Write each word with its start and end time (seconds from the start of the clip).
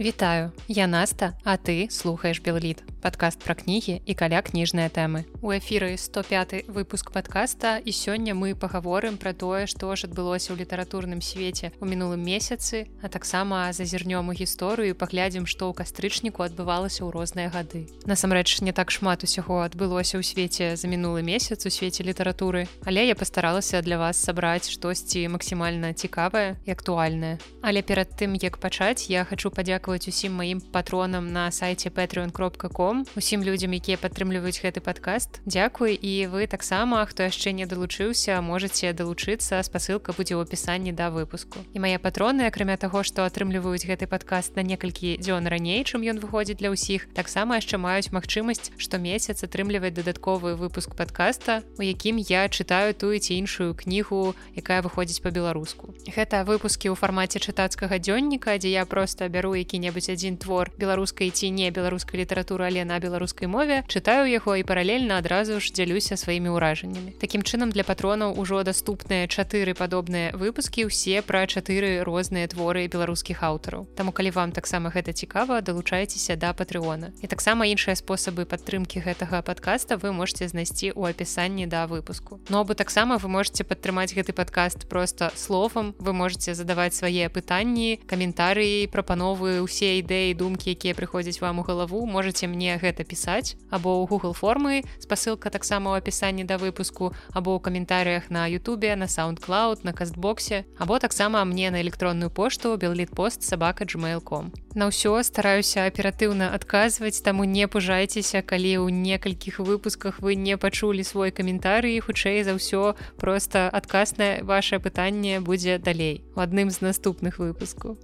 Вітаю, 0.00 0.52
я 0.68 0.86
Наста, 0.86 1.34
а 1.44 1.56
ты 1.56 1.90
слухаеш 1.90 2.40
Белліт 2.40 2.82
падкаст 3.02 3.42
пра 3.42 3.58
кнігі 3.58 3.98
і 4.06 4.12
каля 4.14 4.38
кніжныя 4.46 4.86
тэмы. 4.86 5.26
У 5.42 5.50
эфіры 5.50 5.98
105 5.98 6.70
выпуск 6.70 7.10
падкаста 7.10 7.82
і 7.82 7.90
сёння 7.90 8.38
мы 8.38 8.54
пагаворым 8.54 9.18
пра 9.18 9.34
тое, 9.34 9.66
што 9.66 9.90
ж 9.98 10.06
адбылося 10.06 10.54
ў 10.54 10.62
літаратурным 10.62 11.18
свеце 11.18 11.74
у 11.82 11.84
мінулым 11.84 12.22
месяцы, 12.22 12.86
а 13.02 13.10
таксама 13.10 13.74
зазірнём 13.74 14.30
у 14.30 14.36
гісторыю 14.38 14.94
паглядзім, 14.94 15.50
што 15.50 15.66
ў 15.68 15.82
кастрычніку 15.82 16.46
адбывалася 16.46 17.02
ў 17.02 17.10
розныя 17.10 17.50
гады. 17.50 17.90
Насамрэч 18.06 18.62
не 18.62 18.70
так 18.70 18.94
шмат 18.94 19.26
усяго 19.26 19.66
адбылося 19.66 20.16
ў 20.16 20.22
свеце 20.22 20.78
за 20.78 20.86
мінулы 20.86 21.26
месяц 21.26 21.66
у 21.66 21.70
свеце 21.74 22.06
літаратуры, 22.06 22.70
але 22.86 23.10
я 23.10 23.18
пастаралася 23.18 23.82
для 23.82 23.98
вас 23.98 24.14
сабраць 24.22 24.70
штосьці 24.70 25.26
максімальна 25.26 25.90
цікавае 25.90 26.54
і 26.62 26.70
актуальнае. 26.70 27.42
Але 27.66 27.82
перад 27.82 28.14
тым 28.14 28.38
як 28.38 28.62
пачаць 28.62 29.10
я 29.10 29.26
хочу 29.26 29.50
падзякаваць 29.50 30.06
усім 30.06 30.38
маім 30.38 30.60
патронам 30.60 31.32
на 31.32 31.50
сайце 31.50 31.90
patreon.com 31.90 32.91
гуртом 32.92 33.06
усім 33.16 33.42
людзям 33.42 33.72
якія 33.72 33.96
падтрымліваюць 33.96 34.60
гэты 34.60 34.80
падкаст. 34.80 35.40
Дякуй 35.46 35.94
і 35.94 36.26
вы 36.28 36.46
таксама 36.46 37.04
хто 37.06 37.24
яшчэ 37.24 37.52
не 37.52 37.66
далучыўся 37.66 38.40
можете 38.40 38.92
далучыцца. 38.92 39.62
Спасылка 39.62 40.12
будзе 40.12 40.36
ў 40.36 40.44
опісанні 40.44 40.92
да 40.92 41.08
выпуску. 41.10 41.58
І 41.72 41.78
мае 41.80 41.98
патроны 41.98 42.46
акрамя 42.46 42.76
таго 42.76 43.02
што 43.02 43.24
атрымліваюць 43.24 43.86
гэты 43.86 44.06
падкаст 44.06 44.56
на 44.56 44.62
некалькі 44.62 45.16
дзён 45.20 45.48
раней 45.48 45.84
чым 45.84 46.04
ён 46.04 46.20
выходзіць 46.20 46.60
для 46.60 46.72
ўсіх 46.72 47.08
таксама 47.16 47.56
яшчэ 47.60 47.80
маюць 47.80 48.12
магчымасць 48.12 48.72
што 48.76 48.98
месяц 48.98 49.40
атрымліваць 49.44 49.96
дадатковы 49.96 50.54
выпуск 50.56 50.94
подкаста 50.96 51.62
у 51.78 51.82
якім 51.82 52.20
я 52.20 52.48
чытаю 52.48 52.94
тую 52.94 53.16
ці 53.18 53.38
іншую 53.40 53.74
кнігу 53.74 54.34
якая 54.56 54.82
выходзіць 54.82 55.22
по-беларуску 55.24 55.94
гэта 56.06 56.44
выпускі 56.44 56.92
ў 56.92 56.96
фармаце 56.98 57.40
чытацкага 57.40 57.98
дзённіка 57.98 58.58
дзе 58.58 58.70
я 58.74 58.84
просто 58.84 59.28
бяру 59.28 59.54
які-небудзь 59.56 60.12
адзін 60.12 60.36
твор 60.36 60.70
беларускай 60.76 61.30
ці 61.30 61.50
не 61.50 61.70
беларускай 61.70 62.20
літаратуры 62.20 62.66
але 62.66 62.81
на 62.84 62.98
беларускай 62.98 63.48
мове 63.48 63.82
чытаю 63.88 64.26
яго 64.30 64.56
і 64.56 64.66
паралельна 64.66 65.18
адразу 65.18 65.60
ж 65.60 65.72
дзялюся 65.72 66.16
сваімі 66.16 66.54
ўражаннямі. 66.56 67.16
Такім 67.20 67.42
чынам 67.42 67.70
для 67.70 67.84
патронаў 67.84 68.38
ужо 68.38 68.62
даступныя 68.62 69.28
чатыры 69.28 69.74
падобныя 69.74 70.32
выпускі 70.32 70.88
ўсе 70.88 71.22
пра 71.22 71.46
чатыры 71.46 72.02
розныя 72.06 72.48
творы 72.48 72.86
беларускіх 72.88 73.42
аўтараў. 73.42 73.86
Таму 73.96 74.12
калі 74.12 74.30
вам 74.30 74.52
таксама 74.52 74.90
гэта 74.90 75.12
цікава 75.12 75.60
далучайцеся 75.60 76.36
да 76.36 76.52
патрыона. 76.52 77.12
І 77.22 77.26
таксама 77.26 77.66
іншыя 77.66 77.96
спосабы 77.98 78.46
падтрымкі 78.46 79.02
гэтага 79.04 79.42
падкаста 79.42 79.96
вы 79.96 80.12
можете 80.12 80.48
знайсці 80.48 80.92
ў 80.92 81.12
апісанні 81.12 81.66
да 81.66 81.86
выпуску. 81.86 82.40
Ну 82.48 82.60
або 82.60 82.74
таксама 82.74 83.18
вы 83.18 83.28
можете 83.28 83.64
падтрымаць 83.64 84.14
гэты 84.14 84.32
падкаст 84.32 84.88
просто 84.88 85.32
словам 85.36 85.94
вы 85.98 86.12
можете 86.12 86.54
задаваць 86.54 86.94
свае 86.94 87.28
пытанні 87.28 88.00
каментарыі 88.06 88.88
прапановы 88.92 89.60
усе 89.62 89.98
ідэі 90.00 90.34
думкі 90.34 90.72
якія 90.72 90.94
прыходзяць 90.94 91.40
вам 91.40 91.60
у 91.60 91.66
галаву 91.66 92.06
можете 92.06 92.46
мне 92.46 92.71
гэта 92.78 93.04
пісаць 93.04 93.56
або 93.70 94.02
ў 94.02 94.08
google 94.08 94.34
формы 94.36 94.84
спасылка 94.98 95.50
таксама 95.50 95.92
ў 95.92 96.04
апісанні 96.04 96.44
да 96.44 96.56
выпуску 96.56 97.12
або 97.32 97.56
ў 97.56 97.60
каментарыях 97.60 98.30
на 98.30 98.46
Ютубе 98.46 98.96
на 98.96 99.06
soundundcloud 99.06 99.84
на 99.84 99.92
кастбоксе 99.92 100.64
або 100.78 100.98
таксама 100.98 101.44
мне 101.44 101.70
на 101.70 101.80
электронную 101.82 102.30
пошту 102.30 102.76
беллітпост 102.76 103.42
сабака 103.42 103.84
gmail.com 103.84 104.52
на 104.74 104.88
ўсё 104.88 105.20
стараюся 105.22 105.84
аператыўна 105.84 106.52
адказваць 106.56 107.20
таму 107.20 107.44
не 107.44 107.68
пужайцеся 107.68 108.40
калі 108.40 108.84
ў 108.84 108.88
некалькіх 108.90 109.60
выпусках 109.60 110.20
вы 110.24 110.34
не 110.36 110.56
пачулі 110.56 111.04
свой 111.04 111.30
каментарый 111.30 112.00
хутчэй 112.00 112.44
за 112.44 112.56
ўсё 112.56 112.96
просто 113.16 113.68
адказнае 113.68 114.42
ваше 114.42 114.80
пытанне 114.80 115.40
будзе 115.40 115.78
далей 115.78 116.24
у 116.36 116.40
адным 116.40 116.70
з 116.70 116.80
наступных 116.80 117.38
выпуску 117.38 117.98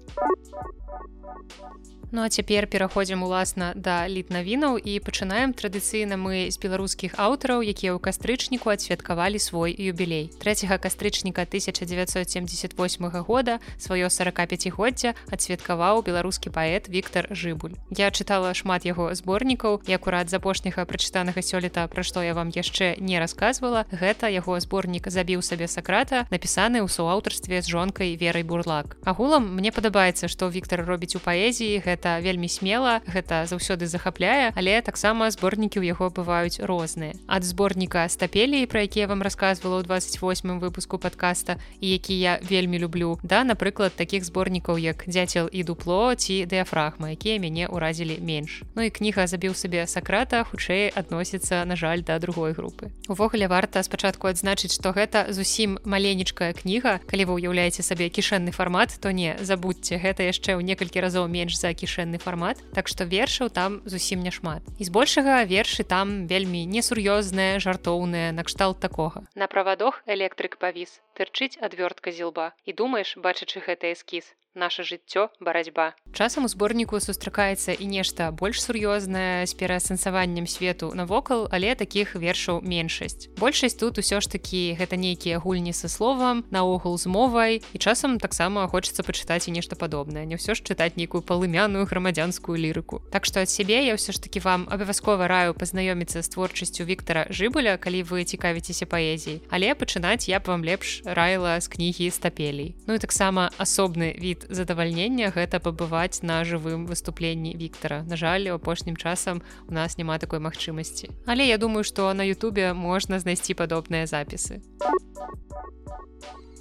Ну 2.11 2.23
а 2.23 2.29
цяпер 2.33 2.65
пераходзім 2.67 3.21
уласна 3.21 3.77
да 3.77 4.09
літнавінаў 4.09 4.81
і 4.81 4.97
пачынаем 5.05 5.53
традыцыйна 5.53 6.17
мы 6.17 6.49
з 6.49 6.57
беларускіх 6.57 7.13
аўтараў, 7.21 7.61
якія 7.61 7.93
ў 7.93 8.01
кастрычніку 8.01 8.73
адсвяткавалі 8.73 9.37
свой 9.37 9.77
юбілей. 9.77 10.33
3 10.41 10.81
кастрычніка 10.81 11.45
1978 11.45 13.13
года 13.29 13.61
сваё 13.77 14.09
45годдзя 14.09 15.13
адсвяткаваў 15.29 16.01
беларускі 16.01 16.49
паэт 16.49 16.89
Віктор 16.89 17.29
Жыбуль. 17.29 17.77
Я 17.93 18.09
чытала 18.09 18.57
шмат 18.57 18.89
яго 18.89 19.13
зборнікаў 19.13 19.85
і 19.85 19.93
акурат 19.93 20.33
з 20.33 20.41
апошняга 20.41 20.89
прачытанага 20.89 21.45
сёлета, 21.45 21.85
пра 21.93 22.01
што 22.01 22.25
я 22.25 22.33
вам 22.33 22.49
яшчэ 22.49 22.97
не 23.05 23.21
расказвала. 23.21 23.85
Гэта 23.93 24.33
яго 24.33 24.57
зборнік 24.57 25.13
забіў 25.13 25.45
сабе 25.45 25.69
сакрата, 25.69 26.25
напісаны 26.33 26.81
ў 26.81 26.89
суаўтарстве 26.89 27.61
з 27.61 27.69
жонкай 27.69 28.17
верай 28.17 28.49
бурлак. 28.49 28.97
Агулам 29.05 29.53
мне 29.61 29.77
падабаецца, 29.77 30.25
што 30.25 30.49
Віктор 30.49 30.89
робіць 30.89 31.13
у 31.13 31.21
паэзіі 31.21 31.85
гэта 31.85 31.98
гэта 31.99 32.23
вельмі 32.23 32.47
смела 32.47 33.03
гэта 33.11 33.43
заўсёды 33.51 33.91
захапляе 33.91 34.55
але 34.55 34.79
таксама 34.87 35.27
зборнікі 35.35 35.83
ў 35.83 35.91
яго 35.91 36.15
бываюць 36.15 36.63
розныя. 36.63 37.19
Ад 37.27 37.43
зборніка 37.43 38.07
стапелі 38.07 38.63
пра 38.71 38.87
якія 38.87 39.11
вам 39.11 39.27
рассказывала 39.27 39.83
ў 39.83 39.91
28 39.91 40.63
выпуску 40.63 41.03
подкаста 41.03 41.59
і 41.83 41.91
які 41.91 42.15
я 42.15 42.39
вельмі 42.39 42.79
люблю 42.79 43.19
да 43.27 43.43
напрыклад 43.43 43.99
таких 43.99 44.23
зборнікаў 44.23 44.79
як 44.79 45.03
дзяцел 45.11 45.51
і 45.51 45.67
дупло 45.67 46.15
ці 46.15 46.47
дыафрагма 46.47 47.19
якія 47.19 47.43
мяне 47.43 47.67
ўразілі 47.67 48.23
менш. 48.23 48.63
Ну 48.79 48.87
і 48.87 48.95
кніга 48.95 49.27
забіў 49.27 49.59
сабе 49.59 49.83
сакрата 49.91 50.47
хутчэй 50.47 50.95
адносіцца 50.95 51.67
на 51.67 51.75
жаль 51.75 52.07
да 52.07 52.23
другой 52.23 52.55
групы. 52.55 52.95
Увогуле 53.11 53.51
варта 53.51 53.83
спачатку 53.83 54.31
адзначыць 54.31 54.79
што 54.79 54.95
гэта 54.95 55.35
зусім 55.35 55.83
маленечкая 55.83 56.55
кніга. 56.55 57.03
Калі 57.11 57.27
вы 57.27 57.43
уяўляеце 57.43 57.83
сабе 57.83 58.07
кішэнны 58.07 58.55
фармат 58.55 58.95
то 59.03 59.11
не 59.11 59.35
забудьте 59.43 59.99
гэта 59.99 60.23
яшчэ 60.23 60.55
ў 60.55 60.63
некалькі 60.63 61.03
разоў 61.03 61.27
менш 61.27 61.59
за 61.59 61.75
кішэн 61.75 61.88
кішэнны 61.89 62.21
фармат 62.21 62.61
так 62.77 62.93
што 62.93 63.09
вершаў 63.09 63.49
там 63.49 63.81
зусім 63.89 64.21
няшмат. 64.21 64.61
І 64.77 64.85
збольшага 64.85 65.41
вершы 65.49 65.89
там 65.89 66.29
вельмі 66.29 66.69
несур'ёзныя 66.69 67.57
жартоўныя 67.65 68.37
накшталт 68.37 68.79
такога. 68.85 69.25
На 69.35 69.49
правадох 69.49 70.05
электрык 70.05 70.61
павіс 70.61 71.01
тырчыць 71.17 71.57
адвёртка 71.65 72.13
зілба. 72.13 72.53
І 72.69 72.77
думаеш 72.77 73.17
бачачы 73.17 73.65
гэты 73.65 73.97
эскіз 73.97 74.37
наше 74.59 74.83
жыццё 74.83 75.31
барацьба 75.41 75.95
часам 76.19 76.45
у 76.45 76.49
зборніку 76.49 76.99
сустракаецца 76.99 77.79
і 77.79 77.87
нешта 77.87 78.35
больш 78.35 78.59
сур'ёзнае 78.59 79.47
з 79.47 79.55
пераасэнсаваннем 79.55 80.51
свету 80.51 80.91
навокал 80.99 81.47
але 81.53 81.79
таких 81.79 82.19
вершаў 82.19 82.59
меншасць. 82.67 83.31
Большасць 83.39 83.79
тут 83.79 84.03
усё 84.03 84.19
ж 84.19 84.27
такі 84.27 84.75
гэта 84.75 84.99
нейкія 84.99 85.39
гульні 85.39 85.71
са 85.71 85.87
словам 85.87 86.43
наогул 86.51 86.99
з 86.99 87.07
мовай 87.07 87.63
і 87.71 87.79
часам 87.79 88.19
таксама 88.19 88.67
хочацца 88.67 89.07
пачытаць 89.07 89.47
і 89.47 89.55
нешта 89.55 89.79
падобнае 89.79 90.27
не 90.27 90.35
ўсё 90.35 90.59
ж 90.59 90.67
чытаць 90.67 90.99
нейкую 90.99 91.23
палымяную 91.23 91.87
грамадзянскую 91.87 92.59
лірыку. 92.59 92.99
Так 93.15 93.23
што 93.23 93.47
ад 93.47 93.51
сябе 93.51 93.87
я 93.87 93.95
ўсё 93.95 94.11
ж 94.11 94.19
таки 94.19 94.43
вам 94.43 94.67
абавязкова 94.67 95.31
раю 95.31 95.55
пазнаёміцца 95.55 96.19
з 96.19 96.29
творчасцю 96.35 96.83
Віктора 96.83 97.31
жыбуля 97.31 97.79
калі 97.79 98.03
вы 98.03 98.27
цікавіцеся 98.27 98.91
паэзій 98.91 99.47
але 99.55 99.79
пачынаць 99.79 100.27
я 100.27 100.43
б 100.43 100.51
вам 100.51 100.67
лепш 100.67 101.07
раіла 101.07 101.61
з 101.63 101.71
кнігі 101.71 102.11
стапелей 102.11 102.75
ну 102.91 102.99
і 102.99 102.99
таксама 102.99 103.55
асобны 103.63 104.19
від 104.19 104.48
задавальнення 104.49 105.33
гэта 105.35 105.61
пабываць 105.61 106.23
на 106.23 106.45
жывым 106.45 106.87
выступленні 106.87 107.55
Віктора 107.57 108.03
На 108.09 108.17
жаль 108.17 108.49
апошнім 108.49 108.97
часам 108.97 109.43
у 109.69 109.73
нас 109.73 109.99
няма 109.99 110.19
такой 110.19 110.41
магчымасці. 110.41 111.11
Але 111.27 111.47
я 111.47 111.59
думаю 111.59 111.85
што 111.85 112.13
на 112.15 112.25
Ютубе 112.25 112.73
можна 112.73 113.19
знайсці 113.19 113.55
падобныя 113.55 114.07
запісы 114.07 114.61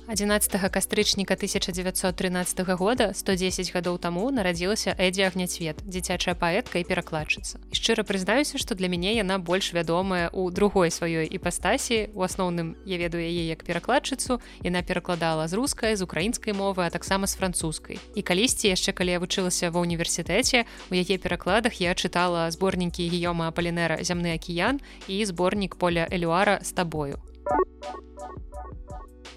11 0.08 0.72
кастрычніка 0.72 1.34
1913 1.34 2.60
года 2.80 3.12
110 3.14 3.74
гадоў 3.76 3.98
таму 4.00 4.32
нарадзілася 4.32 4.96
эдзі 4.96 5.28
агняцвет 5.28 5.84
дзіцячая 5.84 6.32
паэтка 6.32 6.80
і 6.80 6.88
перакладчыца. 6.88 7.60
Шчыра 7.76 8.08
прызнаюся 8.08 8.56
што 8.56 8.72
для 8.72 8.88
мяне 8.88 9.20
яна 9.20 9.36
больш 9.36 9.74
вядомая 9.76 10.32
у 10.32 10.48
другой 10.50 10.96
сваёй 10.96 11.28
іпастасі. 11.28 12.08
У 12.16 12.24
асноўным 12.24 12.80
я 12.88 12.96
ведаю 12.96 13.28
яе 13.28 13.52
як 13.52 13.68
перакладчыцу. 13.68 14.40
Яна 14.64 14.80
перакладала 14.80 15.44
з 15.52 15.60
рускай 15.60 16.00
з 16.00 16.08
украінскай 16.08 16.56
мовы 16.56 16.88
а 16.88 16.90
таксама 16.90 17.28
з 17.28 17.36
французскай. 17.36 18.00
І 18.16 18.24
калісьці 18.24 18.72
яшчэ 18.72 18.96
калі 18.96 19.12
я 19.12 19.20
вучылася 19.20 19.76
ва 19.76 19.84
ўніверсітэце 19.84 20.64
у 20.88 20.94
яе 20.96 21.20
перакладах 21.20 21.84
я 21.84 21.92
чытала 21.92 22.48
зборнікі 22.48 23.04
гіёма 23.12 23.52
палінера 23.52 24.00
зямны 24.00 24.40
акіян 24.40 24.80
і 25.12 25.20
зборнік 25.28 25.76
поля 25.76 26.08
элюара 26.08 26.64
з 26.64 26.72
табою 26.72 27.20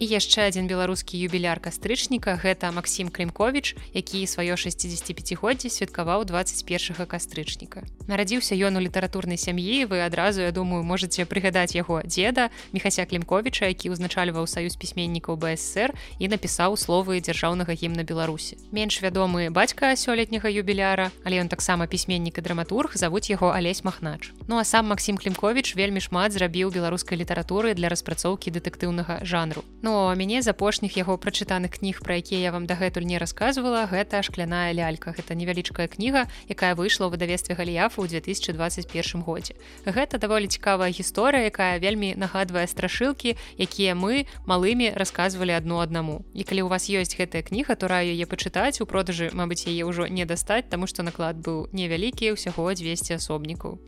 і 0.00 0.08
яшчэ 0.08 0.48
адзін 0.48 0.64
беларускі 0.64 1.20
юбіляр 1.20 1.60
кастрычніка 1.60 2.40
гэта 2.40 2.72
Масім 2.72 3.12
Клімкович, 3.12 3.76
які 3.92 4.24
сваё 4.24 4.56
65годдзе 4.56 5.68
святкаваў 5.68 6.24
21 6.24 7.04
кастрычніка. 7.04 7.84
Нарадзіўся 8.08 8.56
ён 8.56 8.80
у 8.80 8.80
літаратурнай 8.80 9.36
сям'і, 9.36 9.84
вы 9.84 10.00
адразу 10.00 10.40
я 10.40 10.56
думаю, 10.56 10.80
можете 10.88 11.28
прыгадаць 11.28 11.76
яго 11.76 12.00
дзеда 12.00 12.48
Мехася 12.72 13.04
Клімковіча, 13.04 13.68
які 13.68 13.92
ўзначальваў 13.92 14.48
саюз 14.48 14.80
пісьменнікаў 14.80 15.36
БСР 15.36 15.92
і 16.16 16.32
напісаў 16.32 16.80
словы 16.80 17.20
дзяржаўнага 17.20 17.76
гімна 17.76 18.00
Беларусі. 18.08 18.56
Менш 18.72 19.04
вядомы 19.04 19.52
бацька 19.52 19.92
сёлетняга 20.00 20.48
юбіляра, 20.48 21.12
але 21.28 21.44
ён 21.44 21.52
таксама 21.52 21.84
пісьменнік 21.84 22.40
і 22.40 22.40
драматург 22.40 22.96
завуць 22.96 23.28
яго 23.28 23.52
алесь 23.52 23.84
махнач. 23.84 24.32
Ну 24.48 24.56
а 24.56 24.64
сам 24.64 24.88
Масім 24.88 25.20
Клімкович 25.20 25.76
вельмі 25.76 26.00
шмат 26.00 26.32
зрабіў 26.32 26.72
беларускай 26.72 27.20
літаратуры 27.20 27.76
для 27.76 27.92
распрацоўкі 27.92 28.48
дэтэктыўнага 28.48 29.28
жанру. 29.28 29.60
Ну 29.82 29.89
Ну 29.90 30.14
мяне 30.14 30.38
з 30.38 30.46
апошніх 30.54 30.94
яго 30.94 31.18
прачытаных 31.18 31.74
кніг 31.82 31.98
пра 32.06 32.22
якія 32.22 32.38
я 32.46 32.50
вам 32.54 32.66
дагэтуль 32.70 33.02
не 33.10 33.18
рассказывала 33.18 33.90
гэта 33.90 34.22
шкляная 34.22 34.70
лялька 34.70 35.10
гэта 35.10 35.34
невялічкая 35.34 35.90
кніга 35.90 36.30
якая 36.46 36.78
выйшла 36.78 37.10
ў 37.10 37.18
выдавестве 37.18 37.58
галіяфу 37.58 38.06
ў 38.06 38.22
2021 38.22 39.26
годзе. 39.26 39.58
Гэта 39.82 40.22
даволі 40.22 40.46
цікавая 40.46 40.94
гісторыя 40.94 41.50
якая 41.50 41.82
вельмі 41.82 42.14
нагадвае 42.14 42.70
страшылкі 42.70 43.34
якія 43.58 43.98
мы 43.98 44.30
малымі 44.46 44.94
рассказывалі 44.94 45.58
адну 45.58 45.82
аднаму. 45.82 46.22
І 46.38 46.46
калі 46.46 46.70
у 46.70 46.70
вас 46.70 46.86
ёсць 46.86 47.18
гэтая 47.18 47.42
кніга 47.42 47.74
то 47.74 47.90
раю 47.90 48.14
яе 48.14 48.30
пачытаць 48.30 48.78
у 48.78 48.86
продажы 48.86 49.34
Мабыць 49.34 49.66
яе 49.66 49.82
ўжо 49.90 50.06
не 50.06 50.22
дастаць 50.22 50.70
таму 50.70 50.86
што 50.86 51.02
наклад 51.02 51.42
быў 51.42 51.66
невялікі 51.74 52.38
ўсяго 52.38 52.70
200 52.78 53.18
асобнікаў 53.18 53.82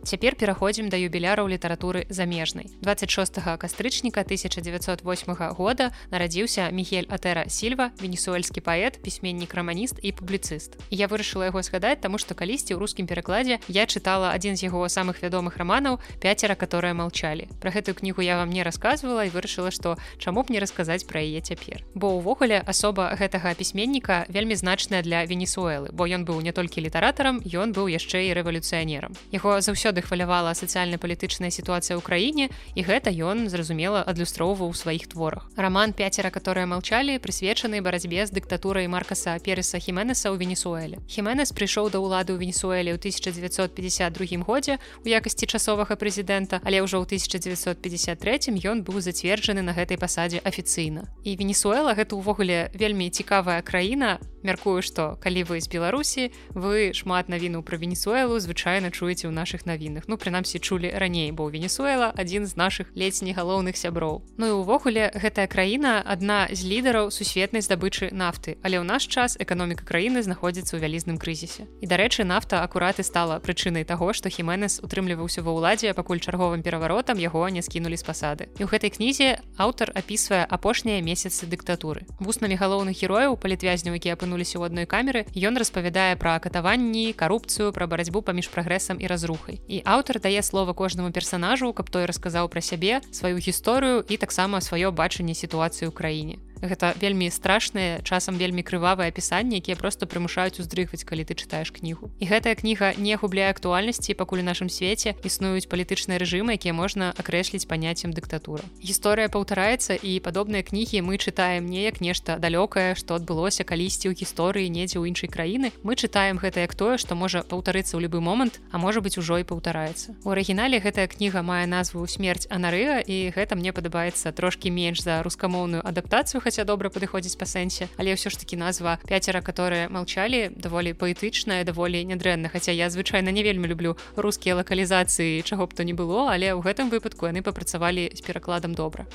Цяпер 0.00 0.32
пераходзім 0.34 0.88
да 0.88 0.96
юбіляраў 0.96 1.44
літаратуры 1.44 2.06
замежнай. 2.08 2.72
26 2.80 3.36
кастрычніка 3.60 4.24
1908 4.24 5.34
года 5.52 5.92
нарадзіўся 6.10 6.70
Михель 6.72 7.04
Атэра 7.12 7.44
Сільва, 7.52 7.92
венесуэльскі 8.00 8.64
паэт, 8.64 8.96
пісьменнік 9.04 9.52
раманіст 9.54 10.00
і 10.02 10.12
публіцыст. 10.12 10.80
Я 10.90 11.06
вырашыла 11.06 11.52
яго 11.52 11.60
згадаць, 11.62 12.00
таму 12.00 12.16
што 12.16 12.34
калісьці 12.34 12.72
ў 12.74 12.80
рускім 12.80 13.06
перакладзе 13.06 13.60
я 13.68 13.84
чытала 13.84 14.32
адзін 14.32 14.56
з 14.56 14.72
яго 14.72 14.88
самых 14.88 15.20
вядомых 15.20 15.60
раманаў 15.60 16.00
пяцера, 16.18 16.56
которые 16.56 16.96
молчалі. 16.96 17.46
Пра 17.60 17.70
гэтую 17.70 17.94
кнігу 17.94 18.24
я 18.24 18.40
вам 18.40 18.50
не 18.50 18.64
рассказывала 18.64 19.28
і 19.28 19.30
вырашыла, 19.30 19.70
што 19.70 20.00
чаму 20.16 20.42
б 20.42 20.50
не 20.50 20.64
расказаць 20.64 21.04
пра 21.04 21.20
яе 21.20 21.44
цяпер. 21.44 21.84
Бо 21.94 22.16
ўвогуле 22.16 22.64
асоба 22.64 23.12
гэтага 23.20 23.52
пісьменніка 23.54 24.24
вельмі 24.32 24.56
значная 24.56 25.04
для 25.04 25.28
Венесуэлы, 25.28 25.92
бо 25.92 26.08
ён 26.08 26.24
быў 26.24 26.40
не 26.40 26.56
толькі 26.56 26.80
літаратарам, 26.88 27.44
ён 27.44 27.76
быў 27.76 27.92
яшчэ 27.92 28.32
і 28.32 28.34
рэвалюцыянерам. 28.40 29.12
Яго 29.30 29.60
заўсёды 29.60 29.99
заўсёды 30.00 30.02
хвалявала 30.02 30.54
сацыяльна-палітычная 30.54 31.50
сітуацыя 31.50 31.96
ў 31.96 32.02
краіне 32.02 32.48
і 32.74 32.82
гэта 32.82 33.10
ён 33.12 33.48
зразумела 33.48 34.02
адлюстроўваў 34.02 34.70
у 34.70 34.74
сваіх 34.74 35.08
творах. 35.08 35.48
Роман 35.56 35.92
пяцера 35.92 36.30
которые 36.30 36.66
молчалі 36.66 37.18
прысвечаны 37.18 37.80
барацьбе 37.82 38.26
з 38.26 38.30
дыктатурай 38.32 38.88
маркаса 38.88 39.38
переса 39.38 39.78
хіменеса 39.78 40.30
ў 40.32 40.38
венесуэле. 40.40 40.98
Хіменес 41.06 41.52
прыйшоў 41.52 41.90
да 41.90 42.00
ўлады 42.00 42.32
ў 42.32 42.38
венесуэле 42.40 42.92
ў 42.94 42.98
1952 42.98 44.44
годзе 44.44 44.78
у 45.04 45.08
якасці 45.08 45.46
часовага 45.46 45.96
прэзідэнта 45.96 46.60
але 46.64 46.80
ўжо 46.82 47.00
ў 47.00 47.06
1953 47.06 48.56
ён 48.64 48.82
быў 48.82 49.00
зацверджаны 49.00 49.62
на 49.62 49.72
гэтай 49.76 50.00
пасадзе 50.00 50.40
афіцыйна. 50.44 51.08
І 51.24 51.36
венесуэла 51.36 51.94
гэта 51.94 52.16
ўвогуле 52.16 52.72
вельмі 52.74 53.10
цікавая 53.10 53.60
краіна 53.62 54.18
мяркую 54.42 54.82
што 54.82 55.16
калі 55.22 55.44
вы 55.48 55.60
з 55.60 55.68
беларусі 55.68 56.30
вы 56.54 56.92
шмат 56.96 57.28
навіну 57.28 57.62
пра 57.62 57.76
венесуэлу 57.76 58.40
звычайна 58.40 58.90
чуеце 58.90 59.28
ў 59.28 59.34
наших 59.34 59.66
навінах. 59.66 60.04
Ну 60.08 60.16
прынамсі 60.16 60.58
чулі 60.58 60.90
раней 60.90 61.30
бо 61.32 61.48
венесуэла 61.48 62.12
адзін 62.16 62.46
з 62.46 62.56
наших 62.56 62.90
ледзь 62.94 63.22
не 63.22 63.32
галоўных 63.32 63.76
сяброў. 63.76 64.22
Ну 64.36 64.44
і 64.46 64.56
увогуле 64.60 65.12
гэтая 65.14 65.46
краіна 65.46 66.02
адна 66.04 66.48
з 66.50 66.64
лідараў 66.66 67.10
сусветнай 67.10 67.62
здабычы 67.62 68.10
нафты. 68.12 68.58
Але 68.62 68.80
ў 68.80 68.84
наш 68.84 69.06
час 69.06 69.36
эканоміка 69.38 69.84
краіны 69.84 70.22
знаходзіцца 70.22 70.76
ў 70.76 70.82
вялізным 70.82 71.16
крызісе. 71.20 71.68
І 71.80 71.86
дарэчы 71.86 72.24
нафта 72.24 72.64
акураты 72.64 73.02
стала 73.06 73.38
прычынай 73.38 73.84
таго 73.84 74.12
што 74.12 74.28
хіменес 74.28 74.80
утрымліваўся 74.82 75.44
ва 75.46 75.54
ўладзе 75.54 75.94
пакуль 75.94 76.20
чарговым 76.20 76.62
пераваротам 76.62 77.18
яго 77.20 77.46
не 77.48 77.62
скінулі 77.62 77.96
з 77.96 78.04
пасады. 78.04 78.44
І 78.58 78.66
ў 78.66 78.68
гэтай 78.72 78.90
кнізе 78.90 79.28
аўтар 79.56 79.92
апісвае 79.94 80.44
апошнія 80.44 81.00
месяцы 81.04 81.46
дыктатуры. 81.46 82.06
Вуснамі 82.18 82.56
галоўных 82.56 82.96
герояў 82.98 83.36
палітвязняў 83.36 83.94
які 83.94 84.14
апынуліся 84.30 84.62
ў 84.62 84.70
адной 84.70 84.86
камеры 84.86 85.26
ён 85.34 85.58
распавядае 85.58 86.14
пра 86.14 86.38
катаванні 86.38 87.10
карупцыю 87.18 87.74
пра 87.74 87.90
барацьбу 87.90 88.22
паміж 88.22 88.46
прагрэсам 88.54 89.02
і 89.02 89.10
разрухай 89.10 89.58
і 89.66 89.82
аўтар 89.82 90.22
дае 90.22 90.42
слова 90.46 90.70
кожнаму 90.70 91.10
персанажу 91.10 91.74
каб 91.74 91.90
той 91.90 92.06
расказаў 92.06 92.46
пра 92.46 92.62
сябе 92.62 93.02
сваю 93.10 93.42
гісторыю 93.42 94.06
і 94.06 94.14
таксама 94.22 94.62
сваё 94.62 94.94
бачанне 94.94 95.34
сітуацыі 95.34 95.90
ў 95.90 95.92
краіне 95.92 96.38
гэта 96.62 96.94
вельмі 97.00 97.30
страшнае 97.30 98.00
часам 98.04 98.36
вельмі 98.36 98.62
крывавае 98.62 99.08
апісанне 99.08 99.58
якія 99.60 99.76
просто 99.76 100.06
прымушаюць 100.06 100.60
уздрыхваць 100.60 101.04
калі 101.04 101.24
ты 101.24 101.34
чытаеш 101.34 101.72
кнігу. 101.72 102.12
І 102.20 102.28
гэтая 102.28 102.54
кніга 102.54 102.94
не 102.96 103.16
губляе 103.16 103.50
актуальнасці 103.50 104.14
пакуль 104.14 104.44
у 104.44 104.46
нашым 104.46 104.68
свеце 104.68 105.16
існуюць 105.24 105.68
палітычныя 105.70 106.20
рэжымы 106.20 106.60
якія 106.60 106.76
можна 106.76 107.12
акрэсліць 107.16 107.66
паняццем 107.66 108.12
дыктатура 108.12 108.64
гісторыя 108.82 109.28
паўтараецца 109.32 109.96
і 109.96 110.20
падобныя 110.20 110.62
кнігі 110.66 111.00
мы 111.06 111.16
чытаем 111.16 111.66
неяк 111.70 112.00
нешта 112.00 112.36
далёкае 112.36 112.94
што 112.94 113.16
адбылося 113.16 113.64
калісьці 113.64 114.10
ў 114.10 114.14
гісторыі 114.18 114.68
недзе 114.68 115.00
ў 115.00 115.08
іншай 115.08 115.32
краіны. 115.32 115.72
Мы 115.82 115.96
чытаем 115.96 116.36
гэта 116.42 116.66
як 116.66 116.74
тое 116.74 116.98
што 116.98 117.14
можа 117.14 117.42
паўтарыцца 117.46 117.96
ў 117.96 118.04
любы 118.04 118.20
момант 118.20 118.60
а 118.70 118.78
можа 118.78 119.00
быть 119.00 119.16
ужо 119.18 119.40
і 119.40 119.48
паўтараецца. 119.48 120.16
У 120.24 120.30
арыгінале 120.34 120.80
гэтая 120.80 121.08
кніга 121.08 121.42
мае 121.42 121.64
назву 121.66 122.04
смерць 122.06 122.46
анарыга 122.50 123.00
і 123.00 123.32
гэта 123.32 123.56
мне 123.56 123.72
падабаецца 123.72 124.32
трошки 124.32 124.68
менш 124.68 125.02
за 125.04 125.22
рускамоўную 125.22 125.80
адаптацыю 125.86 126.40
хаця 126.50 126.66
добра 126.66 126.90
падыходзіць 126.90 127.38
па 127.38 127.46
сэнсе 127.46 127.86
але 127.94 128.18
ўсё 128.18 128.26
ж 128.26 128.34
таки 128.42 128.58
назва 128.58 128.98
пяцера 129.06 129.38
которые 129.38 129.86
молчалі 129.86 130.50
даволі 130.50 130.98
паэтычная 130.98 131.62
даволі 131.62 132.02
нядрэнна 132.10 132.50
хаця 132.50 132.74
я 132.74 132.90
звычайна 132.90 133.30
не 133.30 133.46
вельмі 133.46 133.70
люблю 133.70 133.94
рускія 134.18 134.58
лакалізацыі 134.58 135.46
чаго 135.46 135.70
б 135.70 135.78
то 135.78 135.86
не 135.86 135.94
было 135.94 136.26
але 136.26 136.50
ў 136.50 136.58
гэтым 136.66 136.90
выпадку 136.90 137.30
яны 137.30 137.46
папрацавалі 137.46 138.10
з 138.10 138.20
перакладам 138.26 138.74
добра 138.74 139.06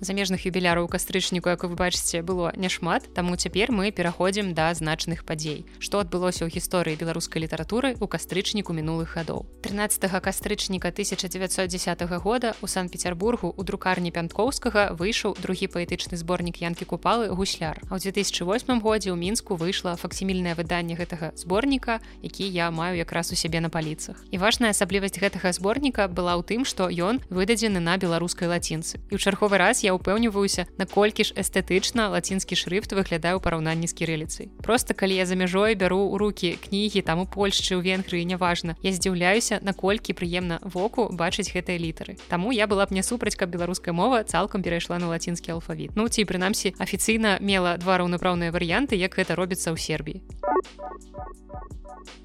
замежных 0.00 0.46
юбіляраў 0.46 0.88
кастрычніку 0.88 1.48
як 1.50 1.64
вы 1.64 1.74
бачыце 1.74 2.22
было 2.22 2.52
няшмат 2.56 3.08
таму 3.14 3.36
цяпер 3.36 3.72
мы 3.72 3.90
пераходзім 3.90 4.54
да 4.54 4.72
значных 4.74 5.24
падзей. 5.24 5.66
Што 5.78 6.00
адбылося 6.00 6.46
ў 6.46 6.54
гісторыі 6.54 6.98
беларускай 7.00 7.42
літаратуры 7.42 7.96
у 8.00 8.06
кастрычніку 8.06 8.72
мінулых 8.72 9.14
гадоў. 9.16 9.46
13 9.62 10.06
кастрычніка 10.22 10.88
1910 10.88 12.02
года 12.22 12.54
у 12.62 12.66
санкт-петербургу 12.66 13.54
у 13.56 13.62
друкарні 13.62 14.10
пянткоўскага 14.10 14.94
выйшаў 14.94 15.36
другі 15.40 15.66
паэтычны 15.72 16.16
зборнік 16.16 16.62
янкі 16.62 16.84
купалы 16.84 17.28
гусляр 17.28 17.80
а 17.90 17.98
ў 17.98 18.12
2008 18.12 18.80
годзе 18.80 19.10
ў 19.10 19.16
мінску 19.18 19.56
выйшла 19.56 19.96
факсімільнае 19.96 20.54
выданне 20.54 20.94
гэтага 20.94 21.32
зборніка 21.34 22.00
які 22.22 22.44
я 22.48 22.70
маю 22.70 22.96
якраз 22.96 23.32
у 23.32 23.36
сябе 23.36 23.60
на 23.60 23.68
паліцах. 23.68 24.16
І 24.30 24.38
важная 24.38 24.70
асаблівасць 24.70 25.18
гэтага 25.18 25.52
зборніка 25.52 26.08
была 26.08 26.36
ў 26.38 26.42
тым 26.44 26.64
што 26.64 26.88
ён 26.88 27.20
выдадзены 27.30 27.80
на 27.80 27.96
беларускай 27.96 28.48
лацінцы. 28.48 28.98
І 29.10 29.16
ў 29.16 29.20
чарговы 29.22 29.58
раз 29.58 29.84
я 29.84 29.87
я 29.88 29.96
ўпэўніваюся 29.96 30.68
наколькі 30.76 31.24
ж 31.24 31.32
эстэтычна 31.32 32.12
лацінскі 32.12 32.54
шрыфт 32.60 32.92
выглядае 32.92 33.32
ў 33.34 33.40
параўнанні 33.40 33.88
з 33.88 33.96
кірыліцай. 33.96 34.46
Просто 34.60 34.92
калі 34.92 35.16
я 35.16 35.24
за 35.24 35.34
мяжой 35.40 35.74
бяру 35.80 36.12
ў 36.12 36.16
руки 36.20 36.48
кнігі 36.60 37.00
там 37.08 37.24
у 37.24 37.26
польшчы 37.26 37.74
ў 37.74 37.82
венгрыі 37.82 38.28
неважна 38.28 38.76
я 38.84 38.92
здзіўляюся 38.92 39.64
наколькі 39.64 40.12
прыемна 40.12 40.60
воку 40.62 41.08
бачыць 41.08 41.48
гэтыя 41.48 41.80
літары. 41.80 42.20
Таму 42.28 42.52
я 42.52 42.68
была 42.68 42.84
б 42.84 42.92
не 42.92 43.02
супраць 43.02 43.36
каб 43.40 43.48
беларуская 43.48 43.96
мова 43.96 44.22
цалкам 44.24 44.60
перайшла 44.62 45.00
на 45.00 45.08
лацінскі 45.08 45.56
алфавіт. 45.56 45.96
Ну 45.96 46.08
ці 46.12 46.28
прынамсі 46.28 46.76
афіцыйна 46.76 47.40
мела 47.40 47.80
два 47.80 47.96
раўнапраўныя 48.04 48.52
варыянты 48.52 49.00
як 49.00 49.16
гэта 49.16 49.34
робіцца 49.40 49.72
ў 49.72 49.80
сербіі 49.80 50.20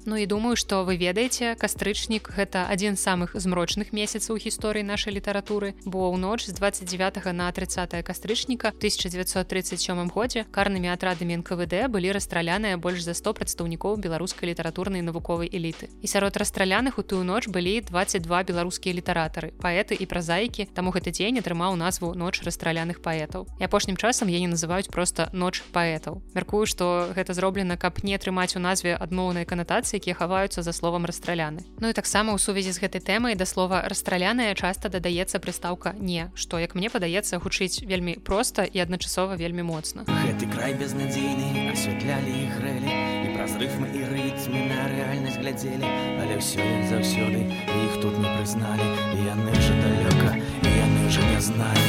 Ну 0.06 0.16
і 0.16 0.26
думаю, 0.26 0.52
што 0.56 0.84
вы 0.84 1.00
ведаеце, 1.00 1.56
кастрычнік 1.56 2.28
гэта 2.36 2.68
адзін 2.68 2.92
з 2.92 3.08
самых 3.08 3.32
змрочных 3.32 3.88
месяцаў 3.96 4.36
гісторыі 4.36 4.84
нашай 4.84 5.16
літаратуры, 5.16 5.72
бо 5.88 6.12
ў 6.12 6.20
ноч 6.20 6.44
з 6.44 6.52
29 6.52 7.32
на 7.32 7.48
30 7.48 8.04
кастрычніка 8.04 8.68
1937 8.76 10.12
годзе 10.12 10.44
карнымі 10.52 10.92
атрадамі 10.92 11.40
НКВД 11.40 11.88
былі 11.88 12.12
расстраляныя 12.12 12.76
больш 12.76 13.00
за 13.00 13.16
100 13.16 13.32
прадстаўнікоў 13.32 13.96
беларускай 13.96 14.52
літаратурнай 14.52 15.00
навуковай 15.00 15.48
эліты. 15.48 15.88
І 16.04 16.06
сярод 16.06 16.36
расстраляных 16.36 17.00
у 17.00 17.02
тую 17.02 17.24
ноч 17.24 17.48
былі 17.48 17.80
22 17.80 18.44
беларускія 18.44 18.92
літаратары, 18.92 19.56
паэты 19.56 19.96
і 19.96 20.04
празаікі, 20.04 20.68
таму 20.76 20.92
гэты 20.92 21.16
дзень 21.16 21.40
атрымаў 21.40 21.80
назву 21.80 22.12
ноч 22.12 22.44
расстраляных 22.44 23.00
паэтаў. 23.00 23.48
І 23.56 23.64
апошнім 23.64 23.96
часам 23.96 24.28
яе 24.28 24.44
называюць 24.52 24.92
проста 24.92 25.32
ноч 25.32 25.64
паэтаў. 25.72 26.20
Мяркую, 26.36 26.68
што 26.68 27.08
гэта 27.16 27.32
зроблена, 27.32 27.80
каб 27.80 28.04
не 28.04 28.12
атрымаць 28.12 28.52
у 28.52 28.60
назве 28.60 28.92
адмоўнай 28.92 29.48
канатацыі 29.48 29.93
якія 29.98 30.14
хаваюцца 30.14 30.62
за 30.62 30.72
словам 30.72 31.06
расстраляны. 31.06 31.64
Ну 31.80 31.88
і 31.90 31.96
таксама 31.96 32.34
ў 32.34 32.38
сувязі 32.38 32.72
з 32.74 32.82
гэтай 32.82 33.02
тэмай 33.02 33.34
да 33.34 33.46
слова 33.46 33.82
расстраляная 33.86 34.54
часта 34.54 34.88
дадаецца 34.88 35.38
прыстаўка 35.38 35.94
не 35.98 36.30
што 36.34 36.58
як 36.58 36.74
мне 36.74 36.90
падаецца 36.90 37.38
гучыць 37.38 37.82
вельмі 37.82 38.18
проста 38.20 38.64
і 38.64 38.78
адначасова 38.84 39.36
вельмі 39.38 39.62
моцна. 39.62 40.06
Гэты 40.08 40.50
край 40.50 40.74
безнадзейны 40.74 41.70
асвятлялі 41.74 42.34
і 42.34 42.46
грэлі 42.58 42.90
і 42.94 43.28
праз 43.36 43.58
рыфмы 43.60 43.90
і 43.92 44.02
рытмі 44.10 44.60
на 44.70 44.88
рэальнасць 44.90 45.38
глядзелі 45.42 45.86
але 46.22 46.38
ўсё 46.38 46.64
заўсёды 46.90 47.46
іх 47.50 47.92
тут 48.02 48.14
не 48.18 48.28
прызналі 48.38 48.88
яны 49.26 49.52
жа 49.58 49.74
далёка 49.82 50.30
яны 50.38 50.53
не 51.34 51.40
зналі 51.40 51.80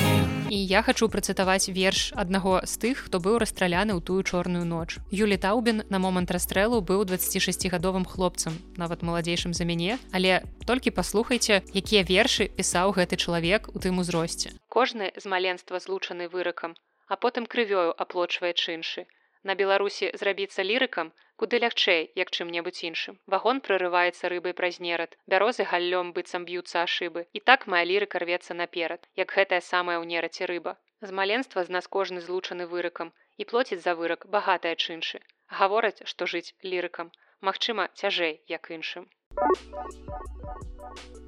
і 0.49 0.57
я 0.65 0.81
хочу 0.81 1.05
працытаваць 1.13 1.69
верш 1.69 2.09
аднаго 2.17 2.61
з 2.65 2.73
тых 2.81 3.05
хто 3.05 3.19
быў 3.21 3.37
расстраляны 3.43 3.93
ў 3.93 4.01
тую 4.01 4.21
чорную 4.23 4.65
ноч. 4.65 4.97
Юлі 5.11 5.37
таўбін 5.37 5.83
на 5.93 5.99
момант 5.99 6.31
расстрэлу 6.33 6.81
быў 6.81 7.03
26гадовым 7.05 8.05
хлопцам 8.09 8.57
нават 8.77 9.05
маладзейшым 9.05 9.53
за 9.53 9.65
мяне. 9.69 9.97
Але 10.15 10.41
толькі 10.65 10.95
паслухайце 10.97 11.61
якія 11.75 12.01
вершы 12.07 12.47
пісаў 12.47 12.95
гэты 12.97 13.21
чалавек 13.21 13.69
у 13.75 13.77
тым 13.83 14.01
узросце. 14.01 14.55
Кожны 14.69 15.11
з 15.13 15.25
маленства 15.29 15.77
злучаны 15.77 16.29
выракам 16.29 16.73
а 17.07 17.15
потым 17.15 17.45
крывёю 17.45 17.93
аплочвае 17.93 18.53
чыншы. 18.53 19.05
На 19.43 19.53
Беларусі 19.53 20.09
зрабіцца 20.17 20.65
лірыкам, 20.65 21.11
куды 21.41 21.59
лягчэй, 21.63 22.01
як 22.21 22.31
чым-небудзь 22.35 22.83
іншым. 22.89 23.19
Вагон 23.33 23.61
прорываецца 23.67 24.31
рыбай 24.33 24.53
праз 24.59 24.79
нерад. 24.85 25.17
Бярозы 25.33 25.67
галлём 25.71 26.13
быццам 26.15 26.45
б'юцца 26.49 26.83
ашыбы. 26.87 27.25
І 27.37 27.39
так 27.49 27.67
мая 27.73 27.83
лірыка 27.91 28.23
рвецца 28.23 28.57
наперад, 28.61 29.07
як 29.23 29.35
гэтая 29.37 29.61
самая 29.71 29.97
ў 29.99 30.05
нераце 30.13 30.47
рыба. 30.53 30.77
З 31.01 31.11
маленства 31.19 31.63
з 31.67 31.75
нас 31.75 31.87
кожны 31.97 32.21
злучаны 32.27 32.65
выракам 32.71 33.11
і 33.37 33.45
плоціць 33.51 33.83
за 33.83 33.95
вырак 33.99 34.25
багатая 34.37 34.75
чыншы. 34.75 35.19
Гавораць, 35.59 36.07
што 36.13 36.25
жыць 36.33 36.55
лірыкам. 36.63 37.11
Магчыма, 37.41 37.89
цяжэй, 37.99 38.41
як 38.57 38.71
іншым. 38.71 39.11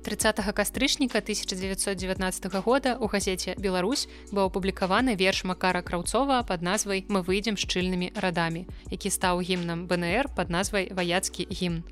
30 0.07 0.39
кастрычніка 0.55 1.17
1919 1.17 2.45
года 2.63 2.95
у 2.99 3.07
газеце 3.07 3.55
Беларусь 3.57 4.07
быў 4.31 4.47
апублікаваны 4.47 5.15
верш 5.19 5.43
Макара 5.43 5.81
Краўцова 5.81 6.43
пад 6.47 6.61
назвай 6.61 7.03
мы 7.09 7.21
выйдзем 7.27 7.59
шчыльнымі 7.59 8.15
радамі, 8.15 8.67
які 8.87 9.11
стаў 9.11 9.43
гімнам 9.43 9.87
БНР 9.91 10.31
пад 10.31 10.49
назвай 10.49 10.87
ваяцкі 10.95 11.43
гімн. 11.51 11.83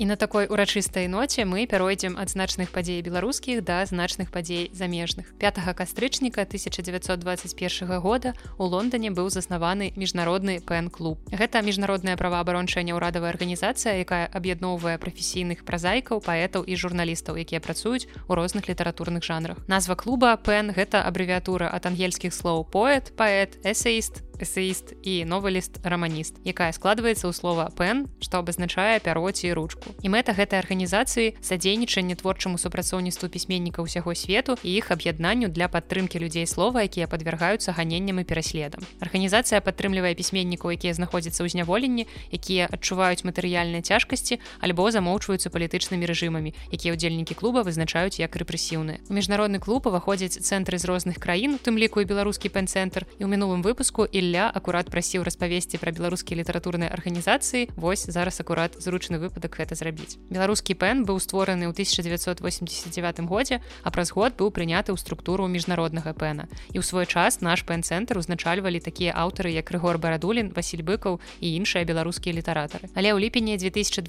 І 0.00 0.06
на 0.06 0.16
такой 0.16 0.48
урачыстай 0.48 1.12
ноце 1.12 1.44
мы 1.44 1.68
пяройдзем 1.68 2.16
ад 2.16 2.32
значных 2.32 2.72
падзей 2.72 3.04
беларускіх 3.04 3.60
да 3.60 3.84
значных 3.84 4.32
падзей 4.32 4.72
замежных. 4.72 5.28
5 5.36 5.60
кастрычніка 5.76 6.48
1921 6.48 8.00
года 8.00 8.32
у 8.56 8.64
Лондоне 8.64 9.10
быў 9.12 9.28
заснаваны 9.28 9.92
міжнародны 10.00 10.64
пен-клуб. 10.64 11.20
Гэта 11.28 11.60
міжнародная 11.60 12.16
праваабарончая 12.16 12.80
няўрадавая 12.80 13.28
арганізацыя, 13.28 14.00
якая 14.00 14.24
аб'ядноўвае 14.32 14.96
прафесійных 14.96 15.68
празайкаў, 15.68 16.24
паэтаў 16.24 16.64
і 16.64 16.80
журналістаў, 16.80 17.36
якія 17.36 17.60
працуюць 17.60 18.08
у 18.24 18.32
розных 18.32 18.72
літаратурных 18.72 19.20
жанрах. 19.20 19.60
Назва 19.68 20.00
клуба 20.00 20.32
пен 20.40 20.72
гэта 20.72 21.04
абрэвіатура 21.04 21.68
ад 21.68 21.84
ангельскіх 21.84 22.32
слоў 22.32 22.64
поэт, 22.64 23.12
паэт, 23.20 23.60
эсеіст, 23.68 24.24
эсеіст 24.42 24.94
і 25.02 25.24
новаліст 25.24 25.80
раманіст, 25.84 26.40
якая 26.44 26.72
складваецца 26.72 27.28
ў 27.28 27.32
слова 27.32 27.68
пен, 27.76 28.08
што 28.24 28.40
абазначае 28.40 29.00
пяроці 29.00 29.52
ручку. 29.52 29.92
І 30.02 30.08
мэта 30.10 30.32
гэтай 30.34 30.60
арганізацыі 30.64 31.36
садзейнічанне 31.40 32.16
творчаму 32.16 32.58
супрацоўніцтву 32.58 33.28
пісьменніка 33.28 33.84
ўсяго 33.84 34.14
свету 34.14 34.56
і 34.62 34.70
іх 34.74 34.90
аб'яднанню 34.90 35.48
для 35.48 35.68
падтрымкі 35.68 36.18
людзей 36.18 36.46
слова, 36.46 36.82
якія 36.84 37.06
падвяргаюцца 37.06 37.72
ганенням 37.76 38.20
і 38.20 38.24
пераследам. 38.24 38.80
Арганізацыя 39.00 39.60
падтрымлівае 39.60 40.14
пісьменнікаў, 40.14 40.74
якія 40.74 40.94
знаходзяцца 40.94 41.44
ў 41.44 41.48
зняволенні, 41.52 42.06
якія 42.32 42.66
адчуваюць 42.70 43.24
матэрыяльныя 43.26 43.82
цяжкасці 43.84 44.40
альбо 44.60 44.90
замоўчваюцца 44.90 45.50
палітычнымі 45.50 46.06
рэжымамі, 46.06 46.54
якія 46.72 46.94
ўдзельнікі 46.96 47.34
клуба 47.34 47.62
вызначаюць 47.66 48.20
як 48.20 48.36
рэпрэсіўныя. 48.36 49.02
У 49.08 49.12
міжнародны 49.16 49.58
клуб 49.58 49.86
уваходзяць 49.86 50.40
цэнтры 50.40 50.78
з 50.78 50.88
розных 50.88 51.18
краін, 51.18 51.56
у 51.56 51.62
тым 51.62 51.78
ліку 51.78 52.00
і 52.00 52.08
беларускі 52.08 52.48
пен-цэнтр 52.48 53.06
і 53.18 53.24
ў 53.24 53.28
мінулым 53.28 53.62
выпуску 53.66 54.06
і 54.06 54.20
Ілля 54.30 54.46
акурат 54.54 54.86
прасіў 54.94 55.24
распавесці 55.26 55.82
пра 55.82 55.90
беларускія 55.90 56.38
літаратурныя 56.38 56.86
арганізацыі. 56.94 57.74
Вось 57.74 58.06
зараз 58.06 58.38
акурат 58.38 58.78
зручны 58.78 59.18
выпадак 59.18 59.58
гэта 59.58 59.74
зрабіць. 59.74 60.22
Беларускі 60.30 60.78
пен 60.78 61.02
быў 61.02 61.18
створаны 61.18 61.66
ў 61.66 61.74
1989 61.74 63.26
годзе 63.26 63.58
а 63.82 63.90
праз 63.90 64.14
год 64.14 64.38
быў 64.38 64.54
прыняты 64.54 64.94
ў 64.94 64.98
структуру 65.02 65.50
міжнароднага 65.50 66.14
пена 66.14 66.46
і 66.70 66.78
ў 66.78 66.86
свой 66.86 67.10
час 67.10 67.42
наш 67.42 67.66
пен-цэнтр 67.66 68.22
узначальвалі 68.22 68.78
такія 68.78 69.18
аўтары 69.18 69.50
як 69.50 69.66
рыгор 69.74 69.98
барадулін 69.98 70.54
Васіль 70.54 70.86
быкаў 70.86 71.18
і 71.42 71.50
іншыя 71.50 71.82
беларускія 71.82 72.30
літаратары. 72.30 72.86
Але 72.94 73.10
ў 73.10 73.18
ліпені 73.26 73.58
2021 73.58 74.06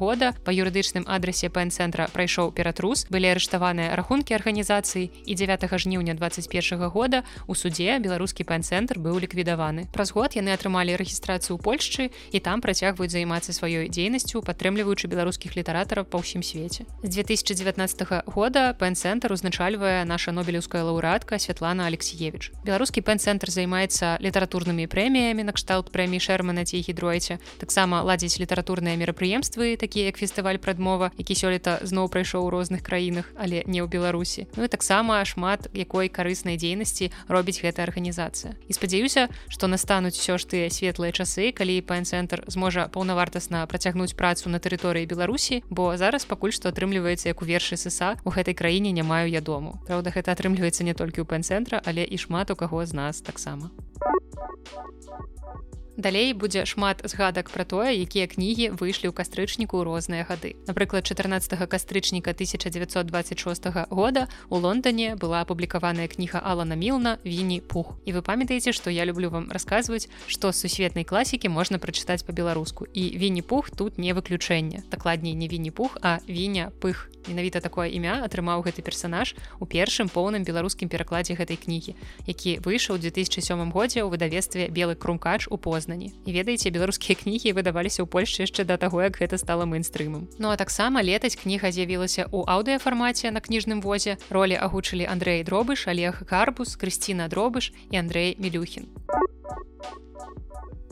года 0.00 0.32
па 0.40 0.56
юрыдычным 0.56 1.04
адрасе 1.04 1.52
пен-цэнтра 1.52 2.08
прайшоў 2.16 2.48
ператрус 2.56 3.04
былі 3.12 3.36
арыштаваныя 3.36 3.92
рахункі 3.92 4.40
арганізацыі 4.40 5.12
і 5.28 5.32
9 5.36 5.68
жніўня 5.68 6.16
21 6.16 6.88
года 6.88 7.28
у 7.44 7.52
суде 7.52 8.00
беларускі 8.00 8.48
пен-цэнтр 8.48 8.96
быў 9.04 9.20
ліквід 9.20 9.33
ліквідаваны. 9.34 9.90
Праз 9.90 10.14
год 10.14 10.38
яны 10.38 10.54
атрымалі 10.54 10.94
рэгістрацыю 10.94 11.58
ў 11.58 11.60
Польшчы 11.60 12.14
і 12.30 12.38
там 12.38 12.62
працягваюць 12.62 13.10
займацца 13.10 13.50
сваёй 13.50 13.90
дзейнасцю, 13.90 14.46
падтрымліваючы 14.46 15.10
беларускіх 15.10 15.58
літаратараў 15.58 16.06
па 16.06 16.22
ўсім 16.22 16.46
свеце. 16.46 16.86
З 17.02 17.10
2019 17.10 18.30
года 18.30 18.70
пен-цэнтр 18.78 19.34
узначальвае 19.34 20.06
наша 20.06 20.30
нобелеўская 20.30 20.86
лаўрэатка 20.86 21.42
Святлана 21.42 21.90
Алексеевич. 21.90 22.54
Беларускі 22.62 23.02
пен-цэнтр 23.02 23.50
займаецца 23.50 24.22
літаратурнымі 24.22 24.86
прэміямі 24.86 25.42
накшталт 25.42 25.90
прэміі 25.90 26.22
шэрмана 26.22 26.64
ці 26.64 26.78
гідройце. 26.78 27.42
таксама 27.58 28.02
ладзіць 28.04 28.38
літаратурныя 28.38 28.96
мерапрыемствы, 28.96 29.76
такія 29.76 30.12
як 30.12 30.20
фестываль 30.20 30.60
прадмова, 30.60 31.10
які 31.18 31.34
сёлета 31.34 31.80
зноў 31.82 32.08
прайшоў 32.12 32.46
у 32.46 32.50
розных 32.52 32.82
краінах, 32.84 33.32
але 33.34 33.64
не 33.66 33.80
ў 33.82 33.88
Беларусі. 33.88 34.46
Ну 34.56 34.64
і 34.64 34.68
таксама 34.68 35.24
шмат 35.24 35.72
якой 35.72 36.08
карыснай 36.08 36.60
дзейнасці 36.60 37.10
робіць 37.28 37.64
гэтая 37.64 37.88
арганізацыя. 37.88 38.54
І 38.68 38.72
спадзяюся, 38.76 39.23
што 39.48 39.66
настануць 39.66 40.16
усё 40.18 40.38
ж 40.38 40.48
тыя 40.48 40.66
светлыя 40.70 41.12
часы 41.12 41.52
калі 41.52 41.80
паэнцэнтр 41.84 42.44
зможа 42.48 42.88
паўнавартасна 42.88 43.66
працягнуць 43.70 44.14
працу 44.18 44.48
на 44.48 44.58
тэрыторыі 44.58 45.06
беларусі 45.06 45.62
бо 45.70 45.96
зараз 45.96 46.24
пакуль 46.24 46.54
што 46.54 46.72
атрымліваецца 46.72 47.30
як 47.30 47.42
у 47.42 47.48
вершы 47.48 47.76
сыса 47.76 48.14
у 48.24 48.30
гэтай 48.30 48.54
краіне 48.54 48.92
не 48.92 49.02
маю 49.02 49.30
я 49.30 49.40
дому. 49.40 49.80
Праўда 49.86 50.10
гэта 50.14 50.32
атрымліваецца 50.32 50.84
не 50.84 50.94
толькі 50.94 51.22
ў 51.22 51.28
пэн-цэнтра 51.28 51.82
але 51.84 52.04
і 52.04 52.16
шмат 52.18 52.50
у 52.50 52.56
каго 52.56 52.84
з 52.86 52.92
нас 52.92 53.20
таксама 53.20 53.70
Далей 55.96 56.32
будзе 56.34 56.66
шмат 56.66 57.02
згадак 57.04 57.50
пра 57.54 57.62
тое, 57.62 57.94
якія 57.94 58.26
кнігі 58.26 58.74
выйшлі 58.74 59.10
ў 59.10 59.14
кастрычніку 59.14 59.86
розныя 59.86 60.26
гады. 60.26 60.58
Напрыклад, 60.66 61.06
14 61.06 61.54
кастрычніка 61.70 62.34
1926 62.34 63.90
года 63.94 64.26
у 64.50 64.58
Лондоне 64.58 65.14
была 65.14 65.46
апублікаваная 65.46 66.10
кніга 66.10 66.42
Алана 66.42 66.74
Мілна 66.74 67.22
Віні 67.22 67.62
пух. 67.62 67.94
І 68.02 68.12
вы 68.18 68.26
памятаеце, 68.26 68.74
што 68.74 68.90
я 68.90 69.06
люблю 69.06 69.30
вам 69.30 69.54
расказваць, 69.54 70.10
што 70.26 70.50
з 70.50 70.66
сусветнай 70.66 71.06
класікі 71.06 71.46
можна 71.48 71.78
прачытаць 71.78 72.26
па-беларуску. 72.26 72.90
І 72.90 73.14
Віні 73.14 73.46
пух 73.46 73.70
тут 73.70 73.94
не 73.94 74.10
выключэнне. 74.10 74.82
Дакладней 74.90 75.38
не 75.38 75.46
Віні 75.46 75.70
пух, 75.70 75.98
а 76.02 76.18
віня 76.26 76.72
пых. 76.82 77.06
Менавіта 77.28 77.60
такое 77.64 77.88
імя 77.88 78.20
атрымаў 78.20 78.60
гэты 78.66 78.84
персанаж 78.84 79.32
у 79.56 79.64
першым 79.64 80.12
поўным 80.12 80.44
беларускім 80.44 80.92
перакладзе 80.92 81.32
гэтай 81.38 81.56
кнігі, 81.56 81.96
які 82.28 82.60
выйшаў 82.60 83.00
2007 83.00 83.72
годзе 83.72 84.04
ў 84.04 84.12
выдавестве 84.12 84.68
белы 84.68 84.92
крумкач 84.92 85.48
у 85.48 85.56
поз 85.56 85.83
познані 85.84 86.12
і 86.24 86.32
ведаеце 86.32 86.70
беларускія 86.72 87.16
кнігі 87.20 87.52
выдаваліся 87.52 88.00
ў 88.04 88.08
польльше 88.08 88.48
яшчэ 88.48 88.64
да 88.64 88.80
таго 88.80 89.04
як 89.04 89.20
гэта 89.20 89.36
стала 89.36 89.68
мейнстрымам. 89.68 90.28
Ну 90.40 90.48
а 90.48 90.56
таксама 90.56 91.04
летась 91.04 91.36
кніга 91.36 91.68
з'явілася 91.68 92.24
ў 92.32 92.40
аўдыафармаце 92.48 93.28
на 93.30 93.44
кніжным 93.44 93.84
возе. 93.84 94.16
Ролі 94.32 94.56
агучылі 94.56 95.04
Андрей 95.04 95.44
дробыш 95.44 95.84
алег 95.88 96.24
карбус 96.24 96.76
крысціна 96.80 97.28
дробыш 97.28 97.72
і 97.92 98.00
Андрей 98.00 98.36
мелюхін 98.40 98.88
а 99.12 100.03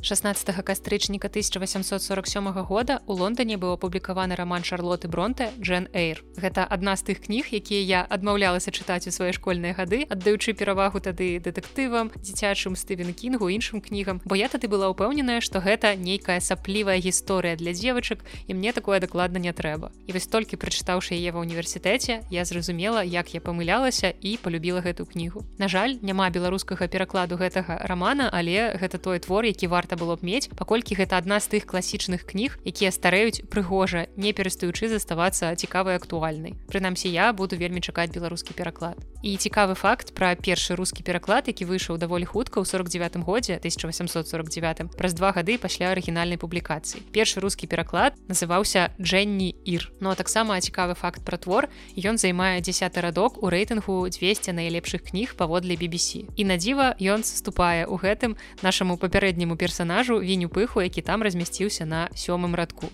16 0.03 0.65
кастрычніка 0.65 1.29
1847 1.29 2.53
года 2.67 3.01
у 3.07 3.13
Лондоне 3.15 3.55
быў 3.55 3.79
апублікаваны 3.79 4.35
роман 4.35 4.65
шарлоты 4.65 5.07
бронте 5.07 5.55
Джен 5.63 5.87
Эйр. 5.95 6.25
Гэта 6.35 6.67
адна 6.67 6.97
з 6.99 7.07
тых 7.07 7.23
кніг, 7.23 7.55
якія 7.55 7.83
я 7.87 8.01
адмаўлялася 8.11 8.75
чытаць 8.75 9.07
у 9.07 9.15
свае 9.15 9.31
школьныя 9.31 9.79
гады, 9.79 10.03
аддаючы 10.11 10.59
перавагу 10.59 10.99
тады 10.99 11.39
дэтэктывам, 11.39 12.11
дзіцячым 12.19 12.75
стывен 12.75 13.15
кінгу 13.15 13.47
іншым 13.47 13.79
кнігам, 13.79 14.19
бо 14.27 14.35
я 14.35 14.51
тады 14.51 14.67
была 14.67 14.91
ўпэўненая, 14.91 15.39
што 15.39 15.63
гэта 15.63 15.95
нейкая 15.95 16.43
саплівая 16.43 16.99
гісторыя 16.99 17.55
для 17.55 17.71
дзевачак 17.71 18.27
і 18.51 18.59
мне 18.59 18.75
такое 18.75 18.99
дакладна 18.99 19.39
не 19.39 19.55
трэба. 19.55 19.95
І 20.11 20.19
вось 20.19 20.27
толькі 20.27 20.59
прачытаўшы 20.59 21.15
яе 21.15 21.31
ва 21.31 21.39
універсітэце, 21.47 22.27
я 22.27 22.43
зразумела, 22.43 23.07
як 23.07 23.39
я 23.39 23.41
памылялася 23.41 24.11
і 24.11 24.35
полюбіла 24.43 24.83
гэту 24.83 25.07
кнігу. 25.07 25.47
На 25.63 25.71
жаль, 25.71 26.03
няма 26.03 26.27
беларускага 26.35 26.91
перакладу 26.91 27.39
гэтага 27.39 27.79
рамана, 27.87 28.27
але 28.35 28.75
гэта 28.83 28.99
той 28.99 29.23
твор, 29.23 29.47
які 29.47 29.71
варта 29.71 29.92
варта 29.93 30.05
было 30.05 30.17
б 30.17 30.25
мець 30.25 30.49
паколькі 30.57 30.97
гэта 30.97 31.21
адна 31.21 31.37
з 31.37 31.53
тых 31.53 31.69
класічных 31.69 32.25
кніг 32.25 32.57
якія 32.65 32.89
старэюць 32.89 33.45
прыгожа 33.53 34.09
не 34.17 34.33
перастаючы 34.33 34.89
заставацца 34.89 35.53
цікавай 35.55 35.97
актуальнай. 36.01 36.57
Прынамсі 36.69 37.13
я 37.13 37.33
буду 37.33 37.57
вельмі 37.57 37.85
чакаць 37.85 38.09
беларускі 38.09 38.57
пераклад. 38.57 38.97
І 39.23 39.37
цікавы 39.37 39.77
факт 39.77 40.15
пра 40.17 40.33
першы 40.35 40.75
рускі 40.77 41.05
пераклад 41.05 41.49
які 41.49 41.69
выйшаў 41.69 42.01
даволі 42.01 42.25
хутка 42.25 42.61
ў 42.61 42.65
49 42.65 43.21
годзе 43.21 43.61
1849 43.61 44.97
праз 44.97 45.13
два 45.13 45.37
гады 45.37 45.59
пасля 45.61 45.93
арыгінальнай 45.93 46.41
публікацыі. 46.41 47.05
Першы 47.13 47.45
рускі 47.45 47.69
пераклад 47.69 48.17
называўся 48.33 48.97
Дженні 48.97 49.53
ір 49.69 49.93
но 50.01 50.11
ну, 50.11 50.17
таксама 50.17 50.57
цікавы 50.61 50.97
факт 50.97 51.21
пра 51.21 51.37
твор. 51.37 51.69
Ён 52.01 52.17
займае 52.17 52.65
10 52.65 52.97
радок 52.97 53.43
у 53.43 53.53
рэйтынгу 53.53 54.09
200 54.09 54.57
найлепшых 54.57 55.05
кніг 55.13 55.37
паводле 55.37 55.77
BBC 55.77 56.33
і 56.37 56.49
на 56.49 56.57
дзіва 56.57 56.97
ён 56.97 57.25
сступае 57.25 57.85
у 57.85 58.01
гэтым 58.01 58.41
нашаму 58.63 58.97
папярэдняму 58.97 59.57
персонажу 59.61 59.82
персонажу 59.83 60.21
віню 60.21 60.49
пыху 60.49 60.83
які 60.83 61.03
там 61.03 61.23
размясціўся 61.23 61.85
на 61.85 62.09
сёмым 62.15 62.55
радку 62.55 62.87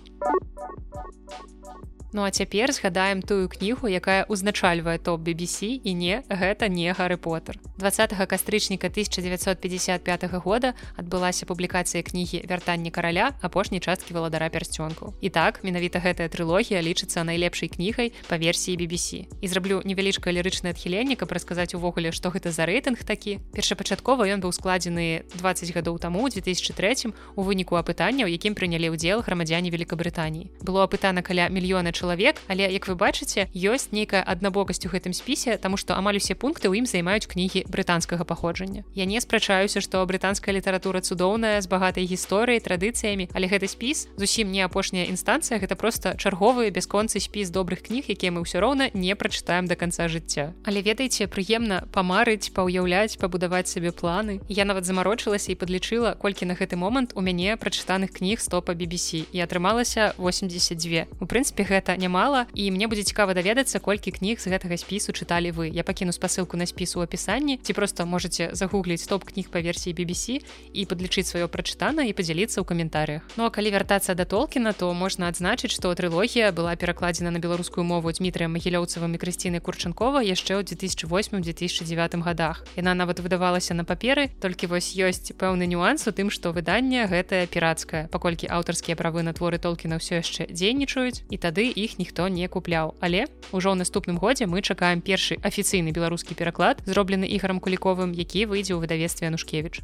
Ну 2.11 2.23
а 2.23 2.31
цяпер 2.31 2.71
згадаем 2.73 3.21
тую 3.21 3.47
кнігу, 3.49 3.87
якая 3.87 4.25
узначальвае 4.25 4.97
топ 4.97 5.21
BBC 5.21 5.77
і 5.83 5.93
не 5.93 6.23
гэта 6.25 6.65
не 6.67 6.89
Гары 6.89 7.17
Поттер. 7.17 7.59
20 7.77 8.17
кастрычніка 8.25 8.89
1955 8.89 10.41
года 10.41 10.73
адбылася 10.97 11.45
публікацыя 11.45 12.01
кнігі 12.01 12.49
вяртанне 12.49 12.89
караля 12.89 13.37
апошняй 13.41 13.79
часткі 13.79 14.17
валадара 14.17 14.49
пярсцёнку. 14.49 15.13
І 15.21 15.29
так 15.29 15.61
менавіта 15.63 16.01
гэтая 16.01 16.33
трылогія 16.33 16.81
лічыцца 16.81 17.21
найлепшай 17.21 17.69
кнігай 17.69 18.11
па 18.25 18.41
версіі 18.41 18.77
BBC. 18.81 19.29
І 19.41 19.47
зраблю 19.47 19.85
невялічкае 19.85 20.33
лірычнае 20.33 20.73
адхіленне, 20.73 21.13
каб 21.13 21.29
расказаць 21.29 21.77
увогуле, 21.77 22.09
што 22.11 22.33
гэта 22.33 22.49
за 22.49 22.65
рэйтынг 22.65 23.05
такі. 23.05 23.37
Першапачаткова 23.53 24.25
ён 24.25 24.41
быў 24.41 24.49
складзены 24.49 25.29
20 25.37 25.77
гадоў 25.77 26.01
таму 26.01 26.25
2003 26.25 27.13
у 27.37 27.41
выніку 27.45 27.77
апытання, 27.77 28.25
у 28.25 28.33
якім 28.33 28.57
прынялі 28.57 28.97
ўдзел 28.97 29.21
грамадзяне 29.21 29.69
Великабрытаніі. 29.69 30.49
Было 30.65 30.89
апытана 30.89 31.21
каля 31.21 31.53
мільёна 31.53 31.93
чалавек 31.99 32.39
але 32.47 32.71
як 32.71 32.87
вы 32.87 32.95
бачыце 32.95 33.51
ёсць 33.51 33.91
нейкая 33.91 34.23
аднабокасць 34.23 34.85
у 34.87 34.91
гэтым 34.93 35.11
спісе 35.11 35.57
тому 35.57 35.75
что 35.75 35.99
амаль 35.99 36.17
усе 36.21 36.35
пункты 36.39 36.71
ў 36.71 36.79
ім 36.79 36.85
займаюць 36.87 37.27
кнігі 37.27 37.65
брытанскага 37.67 38.23
паходжання. 38.23 38.87
Я 38.95 39.05
не 39.05 39.19
спрачаюся 39.19 39.81
што 39.83 40.05
брытанская 40.07 40.55
літаратура 40.55 41.01
цудоўная 41.03 41.59
з 41.59 41.67
багатай 41.67 42.07
гісторыяй 42.07 42.63
традыцыямі 42.63 43.27
але 43.35 43.51
гэты 43.51 43.67
спіс 43.67 44.07
зусім 44.15 44.51
не 44.55 44.63
апошняя 44.63 45.05
інстанцыя 45.11 45.59
гэта 45.59 45.75
просто 45.75 46.15
чарговы 46.15 46.71
бясконцы 46.71 47.19
спіс 47.19 47.49
добрых 47.49 47.83
кніг 47.83 48.07
якія 48.07 48.31
мы 48.31 48.47
ўсё 48.47 48.63
роўна 48.63 48.89
не 48.93 49.15
прачытаем 49.15 49.67
до 49.67 49.75
конца 49.75 50.07
жыцця. 50.07 50.53
Але 50.63 50.81
ведаеце 50.81 51.27
прыемна 51.27 51.85
памарыць 51.91 52.51
паўяўляць 52.53 53.17
пабудаваць 53.17 53.67
сабе 53.67 53.91
планы. 53.91 54.39
Я 54.47 54.65
нават 54.65 54.85
замарочылася 54.85 55.51
і 55.51 55.59
подлічыла 55.59 56.13
колькі 56.15 56.45
на 56.45 56.53
гэты 56.53 56.75
момант 56.75 57.13
у 57.15 57.21
мяне 57.21 57.57
прачытаных 57.57 58.13
кніг 58.13 58.39
стопа 58.39 58.73
BBC 58.73 59.25
і 59.31 59.39
атрымалася 59.41 60.13
82 60.17 61.07
у 61.19 61.25
прынцыпе 61.25 61.63
гэта 61.63 61.88
гэта 61.89 62.01
нямала 62.01 62.45
і 62.53 62.69
мне 62.71 62.87
будзе 62.87 63.03
цікава 63.03 63.33
даведацца 63.33 63.79
колькі 63.81 64.13
кніг 64.13 64.37
з 64.37 64.53
гэтага 64.53 64.77
спісу 64.77 65.09
чыталі 65.09 65.49
вы. 65.49 65.73
Я 65.73 65.81
пакіну 65.81 66.13
спасылку 66.13 66.53
на 66.57 66.69
спісу 66.69 67.01
апісанні 67.01 67.57
ці 67.57 67.73
просто 67.73 68.05
можете 68.05 68.53
загугліць 68.53 69.01
стоп 69.01 69.25
кніг 69.25 69.49
па 69.49 69.57
версіі 69.57 69.97
BBC 69.97 70.45
і 70.73 70.85
падлічыць 70.85 71.25
сваё 71.25 71.49
прачытана 71.49 72.05
і 72.05 72.13
падзяліцца 72.13 72.61
ў 72.61 72.65
каментарях 72.69 73.25
Ну 73.37 73.45
а 73.45 73.49
калі 73.49 73.73
вяртацца 73.73 74.13
да 74.13 74.25
толкіна 74.25 74.73
то 74.77 74.93
можна 74.93 75.33
адзначыць 75.33 75.73
што 75.73 75.89
трылогія 75.97 76.53
была 76.53 76.77
перакладзена 76.77 77.33
на 77.33 77.41
беларускую 77.41 77.81
мову 77.81 78.13
Дмітрыя 78.13 78.45
магілёўцавым 78.45 79.17
і 79.17 79.21
крысціны 79.21 79.57
курчанкова 79.57 80.21
яшчэ 80.21 80.61
ў 80.61 80.69
2008-2009 80.69 82.21
годах. 82.21 82.65
Яна 82.77 82.93
нават 82.93 83.17
выдавалася 83.19 83.73
на 83.73 83.81
паперы 83.81 84.29
толькі 84.37 84.69
вось 84.69 84.93
ёсць 84.93 85.33
пэўны 85.33 85.65
нюанс 85.65 86.05
у 86.05 86.13
тым 86.13 86.29
што 86.29 86.53
выданне 86.53 87.09
гэтае 87.09 87.49
пірацкае 87.49 88.05
паколькі 88.13 88.45
аўтарскія 88.45 88.93
правы 88.93 89.25
на 89.25 89.33
творы 89.33 89.57
толкіна 89.57 89.97
ўсё 89.97 90.21
яшчэ 90.21 90.45
дзейнічаюць 90.53 91.25
і 91.29 91.37
тады 91.41 91.78
іх 91.85 91.99
ніхто 91.99 92.27
не 92.27 92.47
купляў. 92.47 92.95
Але 92.99 93.25
ўжо 93.55 93.71
ў 93.71 93.79
наступным 93.79 94.19
годзе 94.19 94.45
мы 94.45 94.61
чакаем 94.61 94.99
першы 95.01 95.39
афіцыйны 95.39 95.95
беларускі 95.95 96.35
пераклад 96.35 96.83
зроблены 96.85 97.25
ігарам 97.25 97.63
куліковым 97.63 98.11
які 98.11 98.45
выйдзе 98.45 98.75
ў 98.75 98.83
выдавестве 98.83 99.29
нушкевич 99.29 99.81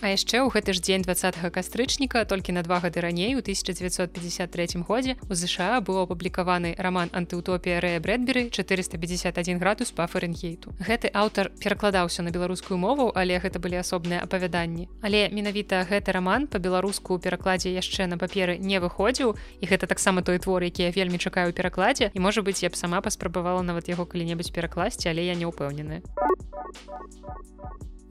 А 0.00 0.08
яшчэ 0.14 0.40
ў 0.40 0.48
гэты 0.48 0.72
ж 0.72 0.80
дзень 0.80 1.04
20 1.04 1.36
кастрычніка 1.52 2.24
толькі 2.24 2.56
на 2.56 2.62
два 2.62 2.80
гады 2.80 3.02
раней 3.04 3.34
у 3.36 3.44
1953 3.44 4.80
годзе 4.88 5.16
у 5.28 5.34
ЗША 5.34 5.82
быў 5.84 6.06
апублікаваны 6.06 6.74
роман 6.78 7.12
антыутопія 7.12 7.82
Рэя 7.82 8.00
Брэдберы 8.00 8.48
451 8.50 9.58
градус 9.58 9.92
па 9.92 10.06
фаренгейту. 10.06 10.72
Гэты 10.80 11.12
аўтар 11.12 11.52
перакладаўся 11.60 12.22
на 12.22 12.30
беларускую 12.30 12.78
мову, 12.78 13.12
але 13.14 13.38
гэта 13.38 13.58
былі 13.58 13.82
асобныя 13.82 14.22
апавяданні. 14.24 14.88
Але 15.02 15.28
менавіта 15.28 15.84
гэты 15.84 16.16
роман 16.16 16.46
па-беларуску 16.46 17.14
ў 17.14 17.22
перакладзе 17.22 17.74
яшчэ 17.74 18.06
на 18.06 18.16
паперы 18.16 18.56
не 18.58 18.80
выходзіў 18.80 19.36
і 19.60 19.64
гэта 19.66 19.86
таксама 19.86 20.22
той 20.22 20.38
твор, 20.38 20.62
які 20.62 20.88
я 20.88 20.90
вельмі 20.90 21.18
чакаю 21.18 21.52
перакладзе 21.52 22.10
і 22.14 22.18
можа 22.18 22.40
быць 22.40 22.62
я 22.62 22.70
б 22.70 22.78
сама 22.78 23.02
паспрабавала 23.02 23.62
нават 23.62 23.92
яго 23.92 24.06
калі-небудзь 24.06 24.54
перакласці, 24.54 25.10
але 25.10 25.26
я 25.26 25.34
не 25.34 25.44
ўпэўнены 25.44 26.02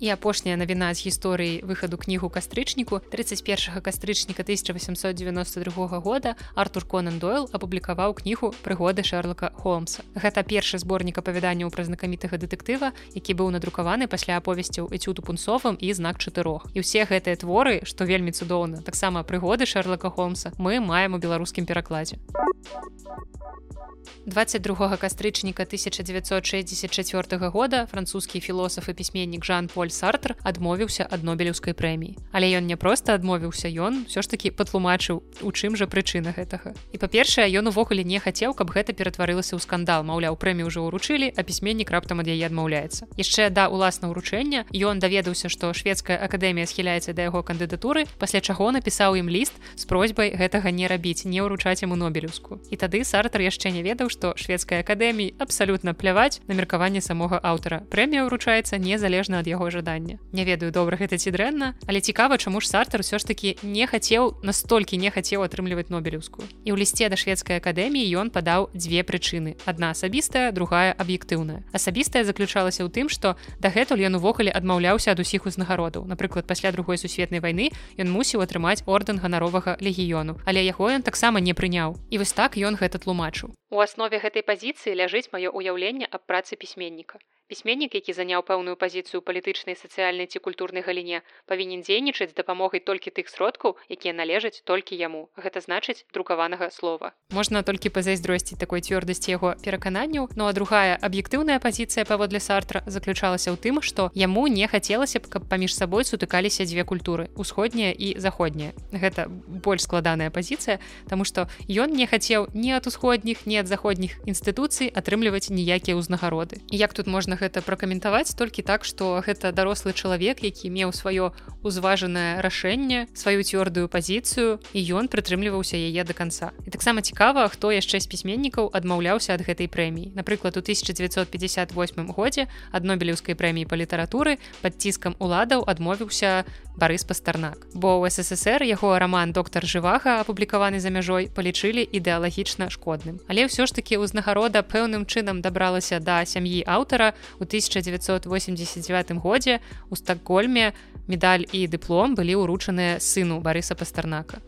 і 0.02 0.10
апошняя 0.10 0.58
навіна 0.58 0.94
з 0.98 1.06
гісторыі 1.06 1.62
выхаду 1.62 1.96
кнігу 2.02 2.28
кастрычніку 2.34 3.00
31 3.14 3.86
кастрычніка 3.86 4.42
1892 4.42 6.02
года 6.02 6.36
артур 6.56 6.86
конан 6.90 7.22
дойл 7.22 7.46
апублікаваў 7.54 8.18
кнігу 8.18 8.50
прыгоды 8.66 9.06
шерлока 9.06 9.54
холмса 9.54 10.02
гэта 10.18 10.42
першы 10.42 10.82
зборнік 10.82 11.22
апавяданняў 11.22 11.70
пра 11.70 11.86
знакамітага 11.86 12.42
дэтэктыва 12.42 12.92
які 13.14 13.38
быў 13.38 13.54
надрукаваны 13.54 14.10
пасля 14.10 14.42
аповесцяў 14.42 14.90
эцюду 14.90 15.22
пунцовым 15.22 15.78
і 15.78 15.94
знак 15.94 16.18
чатырох 16.18 16.66
і 16.74 16.82
ўсе 16.82 17.06
гэтыя 17.06 17.38
творы 17.38 17.86
што 17.86 18.10
вельмі 18.10 18.34
цудоўна 18.34 18.82
таксама 18.82 19.22
прыгоды 19.22 19.70
шерлока 19.70 20.10
холмса 20.10 20.50
мы 20.58 20.82
маем 20.82 21.14
у 21.14 21.22
беларускім 21.22 21.70
перакладзе. 21.70 22.18
у 22.18 23.81
22 24.26 24.98
кастрычніка 24.98 25.64
1964 25.64 27.50
года 27.50 27.88
французскі 27.92 28.40
філосаф 28.40 28.90
і 28.90 28.94
пісьменнік 28.94 29.46
Жан-Поль 29.46 29.90
Сартр 29.90 30.36
адмовіўся 30.44 31.08
ад 31.10 31.24
нобелеўскай 31.24 31.74
прэміі. 31.74 32.18
Але 32.32 32.54
ён 32.54 32.70
не 32.70 32.78
проста 32.78 33.14
адмовіўся 33.18 33.68
ён 33.68 34.06
ўсё 34.06 34.22
ж 34.22 34.30
такі 34.30 34.52
патлумачыў, 34.54 35.26
у 35.42 35.50
чым 35.52 35.74
жа 35.76 35.90
прычына 35.90 36.38
гэтага. 36.38 36.78
І 36.94 36.98
па-першае, 37.02 37.50
ён 37.50 37.74
увогуле 37.74 38.04
не 38.06 38.20
хацеў, 38.22 38.54
каб 38.54 38.70
гэта 38.70 38.94
ператварылася 38.94 39.58
ў 39.58 39.62
скандал, 39.62 40.06
маўляў, 40.06 40.38
прэмію 40.38 40.70
ўжо 40.70 40.86
ўручылі, 40.86 41.34
а 41.34 41.42
пісьменнік 41.42 41.90
раптам 41.90 42.22
ад 42.22 42.28
яе 42.30 42.46
адмаўляецца. 42.46 43.10
Яшчэ 43.18 43.50
да 43.50 43.68
уласна 43.68 44.14
ўручэння 44.14 44.70
ён 44.70 45.02
даведаўся, 45.02 45.50
што 45.50 45.74
шведская 45.74 46.18
акадэмія 46.22 46.70
схіляецца 46.70 47.14
да 47.18 47.26
яго 47.26 47.42
кандыдатуры, 47.42 48.06
пасля 48.22 48.42
чаго 48.42 48.70
напісаў 48.70 49.18
ім 49.18 49.30
ліст 49.30 49.58
з 49.76 49.84
просьбай 49.90 50.38
гэтага 50.38 50.70
не 50.70 50.86
рабіць, 50.86 51.26
не 51.26 51.42
ўручаць 51.42 51.82
яму 51.82 51.98
нобелеўску. 51.98 52.62
І 52.70 52.78
тады 52.78 53.04
Сартр 53.04 53.42
яшчэ 53.42 53.74
не 53.74 53.82
ведаў, 53.82 53.91
што 54.10 54.34
шведскай 54.38 54.80
акадэміі 54.86 55.36
абсалютна 55.40 55.94
пляваць 55.94 56.40
на 56.48 56.54
меркаванне 56.56 57.02
самога 57.02 57.40
аўтара. 57.42 57.84
Прэмія 57.92 58.26
ўручаецца 58.26 58.78
незалежна 58.78 59.40
ад 59.44 59.48
яго 59.48 59.70
жадання. 59.70 60.20
Не 60.32 60.44
ведаю 60.46 60.72
добра 60.72 60.98
гэта 60.98 61.18
ці 61.18 61.32
дрэнна 61.32 61.76
але 61.88 62.02
цікава 62.02 62.38
чаму 62.38 62.62
ж 62.62 62.70
сартар 62.70 63.02
ўсё 63.02 63.20
ж 63.20 63.28
таки 63.28 63.58
не 63.64 63.88
хацеў 63.88 64.40
настолькі 64.44 64.98
не 64.98 65.12
хацеў 65.12 65.44
атрымліваць 65.44 65.90
нобелеўскую 65.92 66.48
і 66.48 66.70
ў 66.72 66.76
лісце 66.80 67.10
да 67.12 67.18
шведскай 67.18 67.60
акадэміі 67.60 68.08
ён 68.16 68.32
падаў 68.32 68.70
дзве 68.74 69.04
прычыны. 69.04 69.58
Адна 69.66 69.92
асабістая 69.92 70.52
другая 70.52 70.96
аб'ектыўная. 70.96 71.64
Асабістая 71.72 72.24
заключалася 72.24 72.86
ў 72.86 72.90
тым 72.90 73.08
што 73.10 73.36
дагэтуль 73.60 74.04
ён 74.08 74.20
увогуле 74.22 74.52
адмаўляўся 74.52 75.12
ад 75.12 75.20
усіх 75.20 75.46
узнагародаў 75.46 76.06
напрыклад 76.08 76.48
пасля 76.48 76.72
другой 76.72 76.98
сусветнай 76.98 77.40
вайны 77.40 77.72
ён 77.98 78.12
мусіў 78.12 78.46
атрымаць 78.46 78.84
ордэн 78.86 79.20
ганаровага 79.20 79.78
легіёну 79.82 80.40
але 80.46 80.64
яго 80.66 80.92
ён 80.92 81.02
таксама 81.02 81.40
не 81.40 81.54
прыняў. 81.54 81.98
І 82.10 82.18
вось 82.22 82.34
так 82.34 82.58
ён 82.58 82.76
гэта 82.76 83.00
тлумачыў 83.00 83.52
У 83.76 83.80
аснове 83.84 84.18
гэтай 84.24 84.44
пазіцыі 84.50 84.98
ляжыць 85.02 85.30
маё 85.36 85.50
ўяўленне 85.60 86.12
аб 86.18 86.22
працы 86.32 86.60
пісьменніка 86.64 87.22
пісьменнік 87.52 87.92
які 88.00 88.16
заняў 88.16 88.48
пэўную 88.48 88.80
пазіцыю 88.80 89.20
палітычнай 89.20 89.76
сацыяльнай 89.76 90.24
ці 90.32 90.40
культурнай 90.40 90.88
галіне 90.88 91.20
павінен 91.52 91.84
дзейнічаць 91.84 92.32
дапамогай 92.32 92.80
толькі 92.80 93.12
тых 93.12 93.28
сродкаў 93.28 93.76
якія 93.92 94.16
належаць 94.16 94.64
толькі 94.64 94.96
яму. 94.96 95.28
Гэта 95.36 95.60
значыць 95.60 96.08
друкаванага 96.16 96.72
слова. 96.72 97.12
Можна 97.36 97.60
толькі 97.68 97.92
пазайздросціць 97.92 98.56
такой 98.56 98.80
цвёрдасці 98.80 99.36
яго 99.36 99.60
перакананняў. 99.60 100.32
Ну 100.40 100.48
а 100.48 100.56
другая 100.56 100.96
аб'ектыўная 100.96 101.60
пазіцыя 101.60 102.08
паводле 102.08 102.40
сартра 102.40 102.88
заключалася 102.88 103.52
ў 103.52 103.60
тым 103.60 103.84
што 103.84 104.08
яму 104.16 104.48
не 104.48 104.64
хацелася 104.72 105.20
б 105.20 105.28
каб 105.28 105.52
паміж 105.52 105.76
сабой 105.76 106.08
сутыкаліся 106.08 106.64
дзве 106.64 106.88
культуры 106.88 107.28
усходняя 107.36 107.92
і 107.92 108.16
заходняя. 108.16 108.72
Гэта 108.96 109.28
больш 109.28 109.84
складаная 109.84 110.32
пазіцыя 110.32 110.80
тому 111.12 111.28
што 111.28 111.52
ён 111.68 111.92
не 111.92 112.08
хацеў 112.08 112.48
ні 112.56 112.80
ад 112.80 112.88
усходніх 112.88 113.44
ні 113.44 113.60
ад 113.60 113.68
заходніх 113.68 114.24
інстытуцый 114.24 114.88
атрымліваць 114.88 115.52
ніякія 115.52 116.00
ўзнагароды. 116.00 116.64
Як 116.72 116.96
тут 116.96 117.12
можна 117.12 117.41
гэта 117.42 117.66
пракаментаваць 117.66 118.38
толькі 118.38 118.62
так 118.62 118.86
што 118.86 119.18
гэта 119.26 119.50
дарослы 119.52 119.98
чалавек 119.98 120.46
які 120.46 120.70
меў 120.70 120.94
сваё 120.94 121.34
узважанае 121.66 122.42
рашэнне 122.46 123.10
сваю 123.18 123.42
цвёрдую 123.42 123.90
пазіцыю 123.90 124.62
і 124.74 124.80
ён 124.94 125.10
прытрымліваўся 125.10 125.78
яе 125.78 126.06
до 126.06 126.14
конца. 126.14 126.54
І 126.66 126.70
таксама 126.70 127.02
цікава 127.02 127.48
хто 127.50 127.74
яшчэ 127.74 128.00
з 128.00 128.08
пісьменнікаў 128.08 128.70
адмаўляўся 128.74 129.34
ад 129.34 129.42
гэтай 129.42 129.66
прэміі. 129.66 130.14
Напрыклад 130.14 130.58
у 130.58 130.62
1958 130.62 132.14
годзе 132.14 132.46
ад 132.72 132.86
нобелеўскай 132.86 133.34
прэміі 133.34 133.66
па 133.66 133.76
літаратуры 133.76 134.38
пад 134.62 134.78
ціскам 134.78 135.18
уладаў 135.18 135.66
адмовіўся 135.66 136.46
барыс 136.76 137.04
пастарнак 137.08 137.68
бо 137.74 138.00
ў 138.00 138.12
ссср 138.12 138.64
яго 138.64 138.96
роман 139.00 139.34
доктор 139.34 139.66
жывага 139.66 140.20
апублікаваны 140.22 140.80
за 140.80 140.90
мяжой 140.90 141.28
палічылі 141.34 141.84
ідэалагічна 141.84 142.70
шкодным. 142.70 143.20
Але 143.28 143.48
ўсё 143.48 143.66
ж 143.68 143.76
таки 143.76 143.98
ўзнагарода 143.98 144.64
пэўным 144.64 145.06
чынам 145.06 145.42
дабралася 145.42 146.00
да 146.00 146.24
сям'і 146.26 146.64
аўтара 146.68 147.14
у 147.40 147.48
1989 147.48 149.20
годзе. 149.20 149.60
У 149.90 149.96
стакгольме 149.96 150.74
медаль 151.08 151.46
і 151.52 151.68
дыплом 151.68 152.16
былі 152.16 152.40
ўручаныя 152.40 153.00
сыну 153.00 153.42
барыса 153.42 153.76
пастарнака 153.76 154.40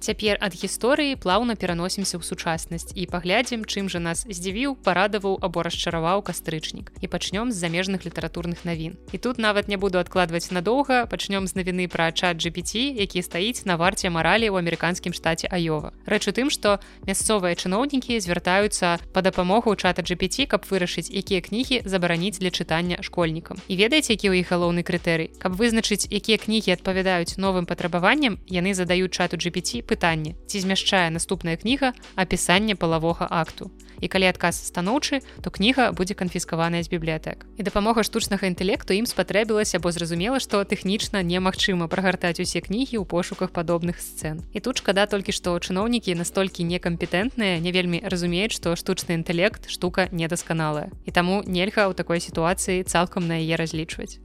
Цяпер 0.00 0.38
ад 0.40 0.56
гісторыі 0.56 1.12
плаўна 1.20 1.60
пераносімся 1.60 2.16
ў 2.16 2.24
сучаснасць 2.24 2.96
і 2.96 3.04
паглядзім, 3.04 3.68
чым 3.68 3.92
жа 3.92 4.00
нас 4.00 4.24
здзівіў, 4.24 4.80
парадаваў 4.80 5.36
або 5.44 5.60
расчараваў 5.60 6.24
кастрычнік. 6.24 6.88
І 7.04 7.06
пачнём 7.06 7.52
з 7.52 7.60
замежных 7.60 8.08
літаратурных 8.08 8.64
навін. 8.64 8.96
І 9.12 9.20
тут 9.20 9.36
нават 9.36 9.68
не 9.68 9.76
буду 9.76 10.00
адкладваць 10.00 10.48
надоўга, 10.56 11.04
пачнём 11.04 11.44
з 11.44 11.52
навіны 11.52 11.84
пра 11.92 12.16
чат 12.16 12.40
GPT, 12.40 12.96
які 12.96 13.20
стаіць 13.20 13.68
на 13.68 13.76
варце 13.76 14.08
маралі 14.08 14.48
ў 14.48 14.56
амерыканскім 14.64 15.12
штаце 15.12 15.52
Аёва. 15.52 15.92
Рэч 16.08 16.24
у 16.28 16.32
тым, 16.32 16.48
што 16.48 16.80
мясцовыя 17.04 17.52
чыноўнікі 17.52 18.16
звяртаюцца 18.24 19.04
па 19.12 19.20
дапамогу 19.20 19.76
чата 19.76 20.00
GPT, 20.00 20.48
каб 20.48 20.64
вырашыць, 20.64 21.12
якія 21.12 21.44
кнігі 21.44 21.84
забараніць 21.84 22.40
для 22.40 22.48
чытання 22.48 23.04
школьнікам. 23.04 23.60
І 23.68 23.76
ведаеце, 23.76 24.16
які 24.16 24.32
ў 24.32 24.40
іх 24.40 24.48
галоўны 24.48 24.80
крытэрый, 24.80 25.36
каб 25.36 25.60
вызначыць, 25.60 26.08
якія 26.08 26.40
кнігі 26.40 26.80
адпавядаюць 26.80 27.36
новым 27.36 27.68
патрабаванням, 27.68 28.40
яны 28.48 28.72
задаюць 28.72 29.12
чату 29.12 29.36
GPT 29.36 29.89
пытанне 29.90 30.38
ці 30.46 30.62
змяшчае 30.62 31.10
наступная 31.10 31.58
кніга 31.58 31.92
апісанне 32.14 32.78
палавога 32.78 33.26
акту. 33.26 33.70
І 34.00 34.08
калі 34.08 34.30
адказ 34.32 34.56
станоўчы 34.56 35.20
то 35.44 35.50
кніга 35.52 35.92
будзе 35.92 36.16
канфіскаваная 36.16 36.80
з 36.82 36.88
бібліятэк. 36.88 37.44
І 37.58 37.62
дапамога 37.66 38.02
штучнага 38.06 38.48
інтэлекту 38.48 38.96
ім 38.96 39.04
спатрэбілася 39.04 39.82
бо 39.82 39.92
зразумела 39.92 40.40
што 40.40 40.64
тэхнічна 40.64 41.20
немагчыма 41.20 41.90
прагартаць 41.92 42.40
усе 42.40 42.64
кнігі 42.64 43.02
ў 43.02 43.04
пошуках 43.04 43.52
падобных 43.52 44.00
сцэн. 44.00 44.40
І 44.56 44.64
тут 44.64 44.80
шкада 44.80 45.04
толькі 45.04 45.36
што 45.36 45.58
чыноўнікі 45.58 46.16
настолькі 46.16 46.64
некампетэнтныя 46.64 47.60
не 47.60 47.70
вельмі 47.76 48.00
разумеюць 48.00 48.56
што 48.56 48.72
штучны 48.72 49.20
інтэлект 49.20 49.68
штука 49.68 50.08
недасканалая. 50.10 50.88
І 51.04 51.12
таму 51.12 51.44
нельга 51.44 51.90
ў 51.90 51.92
такой 51.92 52.24
сітуацыі 52.24 52.88
цалкам 52.88 53.28
на 53.28 53.36
яе 53.36 53.60
разлічваць 53.60 54.22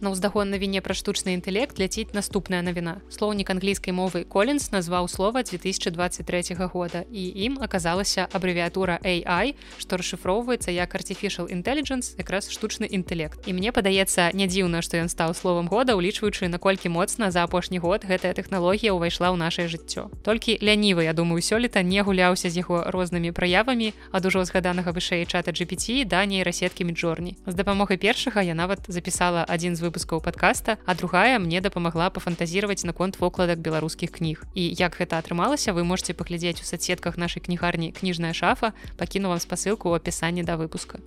на 0.00 0.10
ўздагон 0.10 0.48
навіне 0.48 0.80
пра 0.80 0.96
штучны 0.96 1.36
інтэлект 1.36 1.76
ляціць 1.76 2.16
наступная 2.16 2.62
навіна. 2.64 3.04
Слоўнік 3.12 3.50
англійскай 3.52 3.92
мовы 3.92 4.24
коллінс 4.24 4.72
назваў 4.72 5.08
слова 5.12 5.42
2023 5.44 6.56
года 6.72 7.04
і 7.12 7.22
ім 7.44 7.60
аказалася 7.60 8.24
абрэвіатура 8.32 8.96
AI 9.04 9.54
што 9.76 10.00
расшыфроўваецца 10.00 10.72
як 10.72 10.96
artificial 10.96 11.52
intelligence 11.52 12.16
якраз 12.16 12.48
штучны 12.48 12.88
інтэлект. 12.88 13.44
І 13.44 13.52
мне 13.52 13.72
падаецца 13.72 14.32
не 14.32 14.48
дзіўна 14.48 14.80
што 14.80 14.96
ён 14.96 15.12
стаў 15.12 15.36
словам 15.36 15.68
года 15.68 15.92
улічваючы 15.94 16.48
наколькі 16.48 16.88
моцна 16.88 17.30
за 17.30 17.44
апошні 17.44 17.78
год 17.78 18.08
гэтая 18.08 18.32
тэхналогія 18.32 18.96
ўвайшла 18.96 19.28
ў 19.30 19.36
наше 19.36 19.68
жыццё. 19.68 20.08
Толькі 20.24 20.56
лянівы 20.64 21.04
я 21.04 21.12
думаю 21.12 21.44
сёлета 21.44 21.84
не 21.84 22.00
гуляўся 22.00 22.48
з 22.48 22.64
яго 22.64 22.88
рознымі 22.88 23.36
праявамі 23.36 23.92
ад 24.12 24.24
ужо 24.24 24.44
згаданага 24.48 24.96
вышэй 24.96 25.28
чата 25.28 25.52
GPT 25.52 26.08
да 26.08 26.24
нейрасеткі 26.24 26.88
міджорні 26.88 27.36
з 27.46 27.54
дапамогай 27.54 27.98
першага 27.98 28.42
я 28.42 28.54
нават 28.54 28.88
запісала 28.88 29.44
адзін 29.48 29.76
з 29.76 29.89
выпускаў 29.90 30.22
подкаста 30.22 30.78
а 30.86 30.94
другая 30.94 31.42
мне 31.42 31.60
дапамагла 31.60 32.08
пафантазіраваць 32.14 32.86
наконт 32.86 33.18
вокладак 33.18 33.58
беларускіх 33.58 34.14
кніг. 34.14 34.46
І 34.54 34.70
як 34.70 34.96
гэта 35.02 35.18
атрымалася 35.18 35.74
вы 35.74 35.82
можете 35.82 36.14
паглядзець 36.14 36.62
у 36.62 36.64
соцсетках 36.64 37.18
нашай 37.18 37.42
кнігарні 37.42 37.90
кніжная 37.90 38.32
шафа 38.32 38.72
пакіну 38.96 39.34
вам 39.34 39.42
спасылку 39.42 39.90
ў 39.90 39.98
апісанні 39.98 40.46
да 40.46 40.54
выпуска 40.54 41.02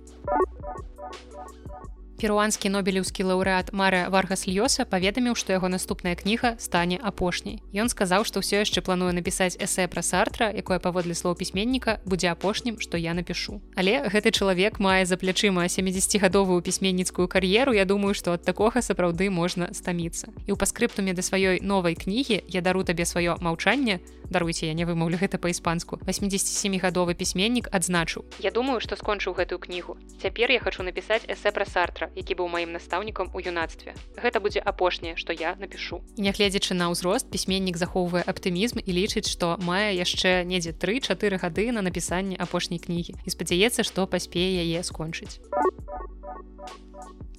перуанскі 2.20 2.68
нобелеўскі 2.68 3.26
лаўрэат 3.28 3.72
Мара 3.72 4.08
варгас 4.10 4.46
лёса 4.46 4.84
паведаміў 4.84 5.34
што 5.34 5.52
яго 5.56 5.68
наступная 5.68 6.14
кніга 6.14 6.54
стане 6.58 6.98
апошняй. 7.02 7.60
Ён 7.74 7.88
сказаў 7.88 8.24
што 8.24 8.40
ўсё 8.40 8.62
яшчэ 8.62 8.80
плануе 8.80 9.12
напісаць 9.12 9.58
эсэ 9.58 9.86
пра 9.88 10.02
сартра 10.02 10.50
якое 10.50 10.78
паводле 10.78 11.14
слоў 11.14 11.34
пісьменніка 11.34 11.98
будзе 12.04 12.30
апошнім 12.30 12.78
што 12.80 12.96
я 12.96 13.14
напишу 13.14 13.60
але 13.74 14.06
гэты 14.08 14.30
чалавек 14.30 14.80
мае 14.80 15.04
за 15.06 15.16
плячыма 15.16 15.66
70гадовую 15.66 16.60
пісьменніцкую 16.62 17.28
кар'еру 17.28 17.74
Я 17.74 17.84
думаю 17.84 18.14
што 18.14 18.32
ад 18.38 18.44
такога 18.44 18.82
сапраўды 18.82 19.30
можна 19.30 19.74
стаміцца. 19.74 20.30
І 20.46 20.52
ў 20.52 20.56
паскрыптуме 20.56 21.14
да 21.14 21.22
сваёй 21.22 21.60
новай 21.62 21.94
кнігі 21.94 22.42
я 22.48 22.60
дару 22.60 22.84
табе 22.84 23.04
сваё 23.04 23.36
маўчанне 23.40 24.00
даруйце 24.34 24.66
я 24.66 24.74
не 24.74 24.82
вымаўлю 24.82 25.22
гэта 25.22 25.38
па-іспанску. 25.38 26.02
87гадовы 26.02 27.14
пісьменнік 27.14 27.70
адзначыў. 27.70 28.26
Я 28.42 28.50
думаю 28.50 28.82
што 28.82 28.98
скончыў 28.98 29.38
гэтую 29.38 29.62
кнігу. 29.62 29.94
Цяпер 30.18 30.50
я 30.50 30.58
хочу 30.58 30.82
напісаць 30.82 31.22
эсэ 31.30 31.54
пра 31.54 31.64
сартра 31.64 32.10
які 32.18 32.34
быў 32.34 32.48
маім 32.48 32.72
настаўнікам 32.72 33.30
у 33.34 33.38
юнацтве. 33.38 33.94
Гэта 34.16 34.40
будзе 34.40 34.60
апошняе, 34.60 35.14
што 35.16 35.32
я 35.32 35.54
напишу. 35.60 36.00
Нягледзячы 36.16 36.74
на 36.74 36.90
ўзрост 36.90 37.30
пісьменнік 37.30 37.76
захоўвае 37.76 38.24
аптымізм 38.26 38.82
і 38.82 38.90
лічыць, 38.90 39.30
што 39.30 39.54
мае 39.60 39.94
яшчэ 39.94 40.42
недзе 40.42 40.72
тры-чатыры 40.72 41.38
гады 41.38 41.70
на 41.72 41.82
напісанне 41.82 42.36
апошняй 42.38 42.82
кнігі. 42.82 43.18
І 43.24 43.28
спадзяецца, 43.30 43.84
што 43.84 44.06
паспее 44.06 44.50
яе 44.64 44.82
скончыць 44.82 45.38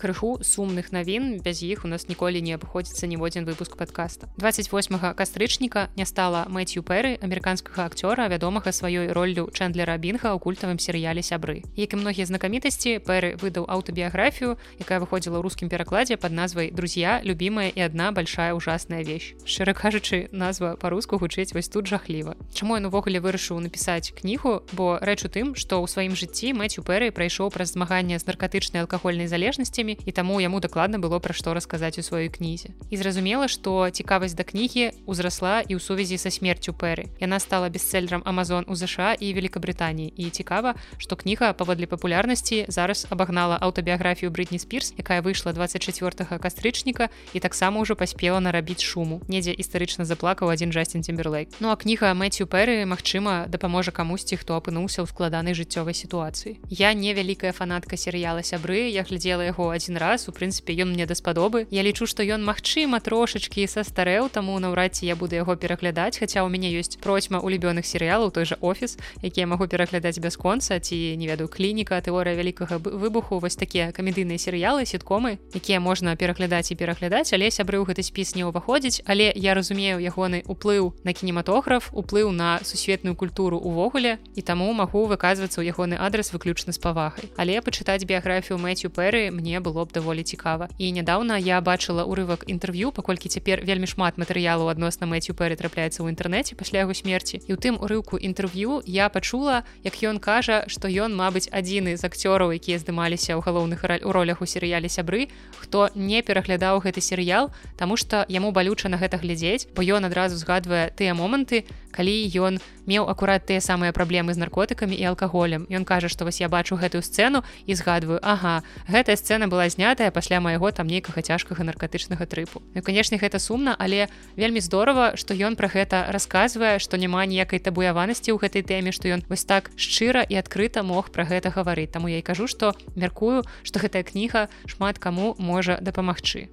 крыху 0.06 0.38
сумных 0.46 0.94
навін 0.94 1.42
без 1.42 1.64
іх 1.66 1.82
у 1.86 1.90
нас 1.90 2.06
ніколі 2.06 2.38
не 2.46 2.54
абыходзіцца 2.54 3.10
ніводзін 3.10 3.50
выпуск 3.50 3.74
подкаста. 3.74 4.30
28 4.38 5.02
кастрычніка 5.18 5.90
не 5.98 6.06
стала 6.06 6.46
мэтью 6.46 6.86
пэры 6.86 7.18
амерыканскага 7.26 7.90
акцёра 7.90 8.30
вядомага 8.30 8.70
сваёй 8.70 9.10
роллю 9.10 9.50
чэндлера 9.50 9.98
бінга 9.98 10.38
ў 10.38 10.38
культавым 10.38 10.78
серыяле 10.78 11.26
сябры 11.26 11.66
як 11.74 11.98
і 11.98 12.06
многія 12.06 12.30
знакамітасці 12.30 13.02
пэры 13.02 13.34
выдаў 13.42 13.66
аўтабіяграфію 13.66 14.62
якая 14.78 15.02
выходзіла 15.02 15.42
ў 15.42 15.50
рускім 15.50 15.74
перакладзе 15.74 16.22
под 16.22 16.38
назвай 16.38 16.70
друзья 16.70 17.18
любимая 17.26 17.74
і 17.74 17.82
одна 17.82 18.12
большая 18.14 18.54
ужасная 18.54 19.02
вещь 19.02 19.34
шчыра 19.42 19.74
кажучы 19.74 20.30
назва 20.30 20.78
по-руску 20.78 21.18
гучыць 21.18 21.58
вось 21.58 21.70
тут 21.74 21.90
жахліва. 21.90 22.38
Чаму 22.54 22.78
ён 22.78 22.94
увогуле 22.94 23.18
вырашыў 23.18 23.58
напісаць 23.58 24.14
кнігу? 24.14 24.62
Бо 24.78 25.02
рэч 25.02 25.26
у 25.26 25.34
тым 25.34 25.58
што 25.58 25.82
ў 25.82 25.90
сваім 25.90 26.14
жыцці 26.14 26.54
мэтью 26.54 26.86
пэры 26.86 27.10
прайшоў 27.10 27.50
праз 27.50 27.74
змаганне 27.74 28.22
з 28.22 28.30
наркатычнай 28.30 28.86
алкагольнай 28.86 29.26
залежнасці 29.26 29.82
гасцямі 29.96 30.06
і 30.06 30.12
таму 30.12 30.40
яму 30.42 30.60
дакладна 30.60 31.00
было 31.00 31.20
пра 31.20 31.34
што 31.34 31.54
расказаць 31.54 31.98
у 32.00 32.04
сваёй 32.04 32.30
кнізе 32.30 32.70
і 32.90 32.98
зразумела 32.98 33.48
што 33.48 33.90
цікавасць 33.90 34.36
да 34.36 34.44
кнігі 34.44 34.92
ўзрасла 35.08 35.62
і 35.62 35.76
ў 35.76 35.80
сувязі 35.80 36.18
са 36.18 36.32
смерцю 36.32 36.74
пэры 36.74 37.08
яна 37.20 37.40
стала 37.40 37.70
бестселлером 37.70 38.22
Амазон 38.26 38.66
у 38.68 38.76
ЗША 38.76 39.16
і 39.20 39.34
Великабрытаніі 39.34 40.14
і 40.16 40.30
цікава 40.30 40.76
што 40.98 41.16
кніга 41.16 41.54
паводле 41.54 41.88
папулярнасці 41.88 42.66
зараз 42.68 43.08
абагнала 43.10 43.58
аўтабіяграфію 43.62 44.32
брытні 44.32 44.60
спірс 44.60 44.94
якая 44.98 45.22
выйшла 45.22 45.54
24 45.54 46.40
кастрычніка 46.40 47.10
і 47.34 47.40
таксама 47.40 47.82
ўжо 47.82 47.96
паспела 47.96 48.40
нарабіць 48.40 48.84
шуму. 48.84 49.22
Недзе 49.28 49.54
істарычна 49.54 50.06
заплакаў 50.06 50.50
адзін 50.50 50.72
Джастин 50.72 51.04
цімберлейк 51.04 51.50
Ну 51.60 51.72
а 51.72 51.76
кніга 51.76 52.14
Мэцю 52.14 52.48
пэры 52.48 52.86
Мачыма 52.86 53.48
дапаможа 53.48 53.92
камусьці 53.92 54.36
хто 54.36 54.58
апынуўся 54.58 55.04
ў 55.04 55.08
складанай 55.08 55.54
жыццёвай 55.56 55.94
сітуацыі. 55.94 56.60
Я 56.70 56.94
невялікая 56.94 57.52
фанатка 57.52 57.98
серыяла 57.98 58.44
сябры 58.44 58.90
я 58.90 59.04
глядзела 59.04 59.46
яго 59.46 59.70
адзін 59.70 59.85
раз 59.94 60.26
у 60.26 60.34
прынцыпе 60.34 60.74
ён 60.74 60.98
мне 60.98 61.06
даспадобы. 61.06 61.70
Я 61.70 61.86
лічу 61.86 62.10
што 62.10 62.26
ён 62.26 62.42
магчыма 62.42 62.98
трошачкі 62.98 63.70
састарэў 63.70 64.34
таму 64.34 64.58
наўрад 64.58 64.98
ці 64.98 65.06
я 65.06 65.16
буду 65.16 65.38
яго 65.38 65.54
пераглядаць 65.54 66.18
хаця 66.18 66.42
ў 66.42 66.50
мяне 66.50 66.74
ёсць 66.74 66.98
процьма 66.98 67.38
улюбёных 67.46 67.86
серыялаў 67.86 68.34
той 68.34 68.50
жа 68.50 68.58
офіс 68.62 68.98
які 69.22 69.46
я 69.46 69.48
магу 69.48 69.70
пераглядаць 69.70 70.18
бясконца 70.18 70.80
ці 70.82 70.98
не 71.20 71.30
ведаю 71.30 71.46
клініка 71.46 72.02
тэорыя 72.02 72.34
вялікага 72.34 72.82
выбуху 72.82 73.38
вось 73.38 73.56
такія 73.60 73.94
камедыйныя 73.94 74.42
серыялы 74.42 74.90
сіткомы 74.90 75.38
якія 75.54 75.78
можна 75.80 76.16
пераглядаць 76.16 76.72
і 76.72 76.80
пераглядаць 76.80 77.30
але 77.38 77.52
сябры 77.54 77.78
ў 77.78 77.86
гэты 77.86 78.02
спіс 78.02 78.34
не 78.34 78.48
ўваходзіць 78.50 79.06
але 79.06 79.30
я 79.36 79.54
разумею 79.54 80.02
ягоны 80.02 80.42
уплыў 80.50 80.98
на 81.04 81.14
кінематограф 81.14 81.94
уплыў 81.94 82.32
на 82.32 82.60
сусветную 82.64 83.16
культуру 83.16 83.58
увогуле 83.58 84.18
і 84.36 84.42
таму 84.42 84.72
магу 84.74 85.06
выказвацца 85.10 85.62
ў 85.62 85.74
ягоны 85.74 85.98
адрес 86.00 86.32
выключна 86.34 86.74
з 86.74 86.80
павагай. 86.80 87.30
Але 87.36 87.60
пачытаць 87.62 88.06
біяграфію 88.06 88.60
мэцю 88.62 88.90
пэры 88.90 89.32
мне 89.32 89.60
было 89.66 89.86
б 89.86 89.90
даволі 89.90 90.22
цікава. 90.22 90.70
І 90.78 90.94
нядаўна 90.94 91.42
я 91.42 91.58
бачыла 91.66 92.06
урывак 92.06 92.46
інтэрв'ю 92.46 92.94
паколькі 92.94 93.34
цяпер 93.34 93.66
вельмі 93.66 93.90
шмат 93.90 94.22
матэрыялаў 94.22 94.70
адносна 94.70 95.10
мэцю 95.10 95.34
пэры 95.34 95.58
трапляецца 95.58 96.06
ў 96.06 96.14
інтэрнэце 96.14 96.54
пасля 96.54 96.86
яго 96.86 96.94
смерці. 96.94 97.42
І 97.50 97.52
у 97.54 97.58
тым 97.58 97.82
урыўку 97.82 98.22
інтэрв'ю 98.22 98.86
я 98.86 99.10
пачула 99.10 99.66
як 99.82 99.98
ён 100.06 100.22
кажа 100.22 100.70
што 100.70 100.86
ён 100.86 101.18
мабыць 101.18 101.50
адзіны 101.50 101.98
з 101.98 102.06
акцёраў 102.06 102.54
якія 102.54 102.78
здымаліся 102.78 103.34
ў 103.34 103.42
галоўных 103.42 103.82
у 104.06 104.12
ролях 104.12 104.42
у 104.42 104.46
серыяле 104.46 104.90
сябры 104.90 105.28
хто 105.58 105.90
не 105.96 106.22
пераглядаў 106.22 106.84
гэты 106.86 107.02
серыял 107.02 107.50
Таму 107.78 107.98
што 107.98 108.26
яму 108.28 108.52
балюча 108.52 108.90
на 108.92 109.02
гэта 109.02 109.18
глядзець 109.18 109.68
бо 109.74 109.82
ён 109.82 110.06
адразу 110.06 110.38
згадвае 110.38 110.92
тыя 110.92 111.16
моманты 111.16 111.64
калі 111.96 112.12
ён 112.44 112.60
меў 112.84 113.08
акурат 113.08 113.48
тыя 113.48 113.64
самыя 113.64 113.96
праблемы 113.96 114.36
з 114.36 114.42
наркотыкамі 114.44 115.00
і 115.00 115.16
алкаголем. 115.16 115.64
Ён 115.72 115.88
кажа 115.88 116.12
што 116.12 116.28
вось 116.28 116.44
я 116.44 116.52
бачу 116.52 116.76
гэтую 116.76 117.02
сцэну 117.02 117.42
і 117.66 117.74
згадваю 117.74 118.20
Ага 118.22 118.68
гэтая 118.92 119.16
сцэна 119.16 119.48
была 119.48 119.55
была 119.56 119.70
знятая 119.70 120.12
пасля 120.12 120.42
майго 120.44 120.68
там 120.76 120.88
нейкага 120.92 121.24
цяжкага 121.24 121.64
наркатычнага 121.64 122.28
трыпу. 122.28 122.60
Ну, 122.76 122.84
канешне 122.84 123.16
гэта 123.16 123.40
сумна 123.40 123.72
але 123.80 124.12
вельмі 124.36 124.60
здорово 124.60 125.16
што 125.16 125.32
ён 125.32 125.56
пра 125.56 125.72
гэта 125.72 126.12
расказвае 126.12 126.76
што 126.84 127.00
няма 127.00 127.24
ніякай 127.24 127.64
табуяванасці 127.64 128.36
ў 128.36 128.38
гэтай 128.44 128.68
тэме 128.68 128.92
што 128.92 129.08
ён 129.16 129.24
вось 129.32 129.48
так 129.48 129.72
шчыра 129.80 130.28
і 130.28 130.36
адкрыта 130.36 130.84
мог 130.84 131.08
пра 131.16 131.24
гэта 131.24 131.56
гаварыць. 131.56 131.96
Таму 131.96 132.12
я 132.12 132.20
і 132.20 132.28
кажу 132.28 132.52
што 132.52 132.76
мяркую 133.00 133.48
што 133.64 133.80
гэтая 133.80 134.04
кніга 134.04 134.52
шмат 134.68 135.00
каму 135.00 135.40
можа 135.40 135.80
дапамагчы 135.80 136.52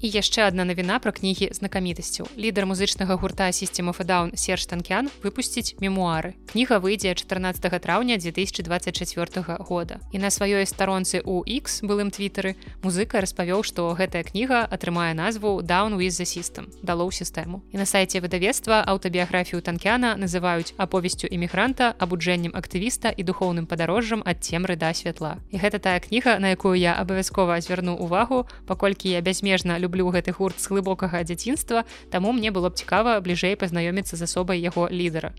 і 0.00 0.08
яшчэ 0.08 0.46
одна 0.48 0.64
навіна 0.64 0.98
пра 1.02 1.12
кнігі 1.12 1.50
знакамітасцяў. 1.52 2.30
Лідар 2.38 2.66
музычнага 2.70 3.18
гурта 3.18 3.50
сістэма 3.50 3.92
фадаун 3.92 4.30
серж 4.38 4.66
танкян 4.70 5.10
выпусціць 5.22 5.74
мемуары. 5.82 6.34
Кніга 6.52 6.78
выйдзе 6.78 7.14
14 7.14 7.66
траўня 7.82 8.16
2024 8.16 9.56
года. 9.58 9.98
І 10.12 10.18
на 10.18 10.30
сваёй 10.30 10.66
старонцы 10.66 11.20
у 11.24 11.42
X 11.42 11.82
былым 11.82 12.10
твиттары 12.14 12.54
музыка 12.82 13.20
распавёў 13.20 13.66
што 13.66 13.90
гэтая 13.98 14.22
кніга 14.22 14.62
атрымае 14.70 15.14
назву 15.14 15.60
down 15.62 15.98
with 15.98 16.14
the 16.14 16.26
system 16.26 16.70
далоў 16.82 17.10
сістэму 17.10 17.62
і 17.72 17.76
на 17.82 17.86
сайце 17.86 18.22
выдавецтва 18.22 18.86
аўтабіяграфію 18.86 19.60
танкяна 19.62 20.14
называюць 20.14 20.74
аповесцю 20.78 21.26
імігранта 21.26 21.94
абуджэннем 21.98 22.54
актывіста 22.54 23.10
і 23.10 23.22
духоўным 23.26 23.66
падарожжам 23.66 24.22
ад 24.24 24.46
цемры 24.46 24.76
да 24.76 24.94
святла. 24.94 25.42
І 25.50 25.58
гэта 25.58 25.78
тая 25.78 26.00
кніга 26.00 26.38
на 26.38 26.54
якую 26.54 26.78
я 26.78 26.94
абавязкова 26.94 27.60
звярну 27.60 27.98
увагу 27.98 28.46
паколькі 28.66 29.10
я 29.10 29.20
бязмежна 29.20 29.78
люблю 29.78 29.87
люблю 29.88 30.12
гэты 30.12 30.36
гурт 30.36 30.60
з 30.60 30.68
глыбокага 30.68 31.24
дзяцінства, 31.24 31.88
таму 32.12 32.36
мне 32.36 32.52
было 32.52 32.68
б 32.68 32.76
цікава 32.76 33.16
бліжэй 33.24 33.56
пазнаёміцца 33.56 34.20
з 34.20 34.28
асобай 34.28 34.60
яго 34.60 34.92
лідара 34.92 35.32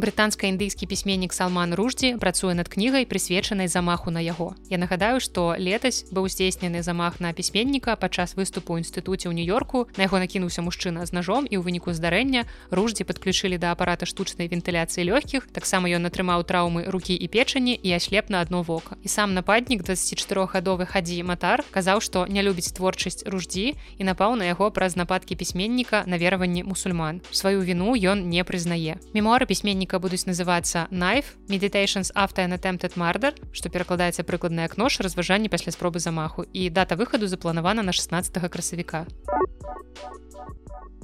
брытанска-індыйскі 0.00 0.88
пісьменнік 0.88 1.32
салман 1.36 1.76
руждзі 1.76 2.16
працуе 2.16 2.56
над 2.56 2.72
кнігай 2.72 3.04
прысвечанай 3.04 3.68
замаху 3.68 4.10
на 4.10 4.24
яго. 4.24 4.56
Я 4.72 4.78
нагадаю 4.80 5.20
што 5.20 5.54
летась 5.58 6.08
быў 6.10 6.26
здзейснены 6.32 6.82
замах 6.82 7.20
на 7.20 7.32
пісьменніка 7.36 7.96
падчас 8.00 8.34
выступу 8.34 8.80
інстытуце 8.80 9.28
ў 9.28 9.36
нью-йорку. 9.36 9.86
На 10.00 10.08
яго 10.08 10.18
накінуўся 10.18 10.64
мужчына 10.64 11.04
з 11.04 11.12
ножом 11.12 11.44
і 11.44 11.60
ў 11.60 11.62
выніку 11.62 11.92
здарэння 11.92 12.48
руждзі 12.72 13.04
падключылі 13.04 13.60
да 13.60 13.76
апарата 13.76 14.08
штучнай 14.08 14.48
вентыляцыі 14.48 15.04
лёгкіх. 15.04 15.52
Таксама 15.52 15.92
ён 15.92 16.08
атрымаў 16.08 16.48
траўмы 16.48 16.88
рукі 16.88 17.12
і 17.12 17.26
печані 17.28 17.76
і 17.76 17.92
аслеп 17.92 18.30
на 18.30 18.40
одно 18.40 18.62
вока. 18.62 18.96
І 19.04 19.08
сам 19.08 19.34
нападнік 19.34 19.84
24гадовы 19.84 20.86
хадзі 20.86 21.22
матар 21.26 21.64
казаў 21.70 22.00
што 22.00 22.24
не 22.30 22.40
любіць 22.42 22.72
творчасць 22.72 23.26
руждзі 23.26 23.74
і 23.98 24.02
напаў 24.04 24.38
на 24.38 24.46
яго 24.46 24.70
праз 24.70 24.96
нападкі 24.96 25.36
пісьменніка 25.36 26.04
на 26.06 26.16
вераванні 26.16 26.64
мусульман. 26.64 27.20
Сваю 27.30 27.60
віну 27.66 27.92
ён 27.98 28.30
не 28.30 28.44
прызнае. 28.44 28.96
Мемуары 29.12 29.46
пісьменніка 29.46 29.89
пісьменніка 29.90 29.98
будуць 29.98 30.26
называцца 30.26 30.86
knife 30.90 31.34
meditations 31.48 32.12
after 32.14 32.44
an 32.46 32.54
attempted 32.54 32.94
murder 32.96 33.34
што 33.52 33.68
перакладаецца 33.68 34.22
прыкладна 34.22 34.62
як 34.62 34.78
нож 34.78 35.00
разважанні 35.00 35.48
пасля 35.48 35.72
спробы 35.72 35.98
замаху 35.98 36.44
і 36.52 36.70
дата 36.70 36.94
выхаду 36.94 37.26
запланавана 37.26 37.82
на 37.82 37.92
16 37.92 38.38
красавіка. 38.50 39.06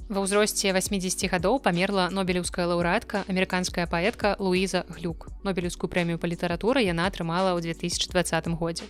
Ва 0.09 0.22
ўзросце 0.22 0.70
80 0.70 1.27
гадоў 1.31 1.59
памерла 1.59 2.11
нобелеўская 2.11 2.66
лаўрэатка 2.66 3.25
амерыканская 3.27 3.87
паэтка 3.90 4.37
луіза 4.38 4.87
глюк. 4.88 5.27
Нобелеўскую 5.42 5.90
прэмію 5.90 6.18
па 6.18 6.31
літаратуры 6.31 6.87
яна 6.87 7.11
атрымала 7.11 7.59
ў 7.59 7.75
2020 7.75 8.55
годзе 8.55 8.87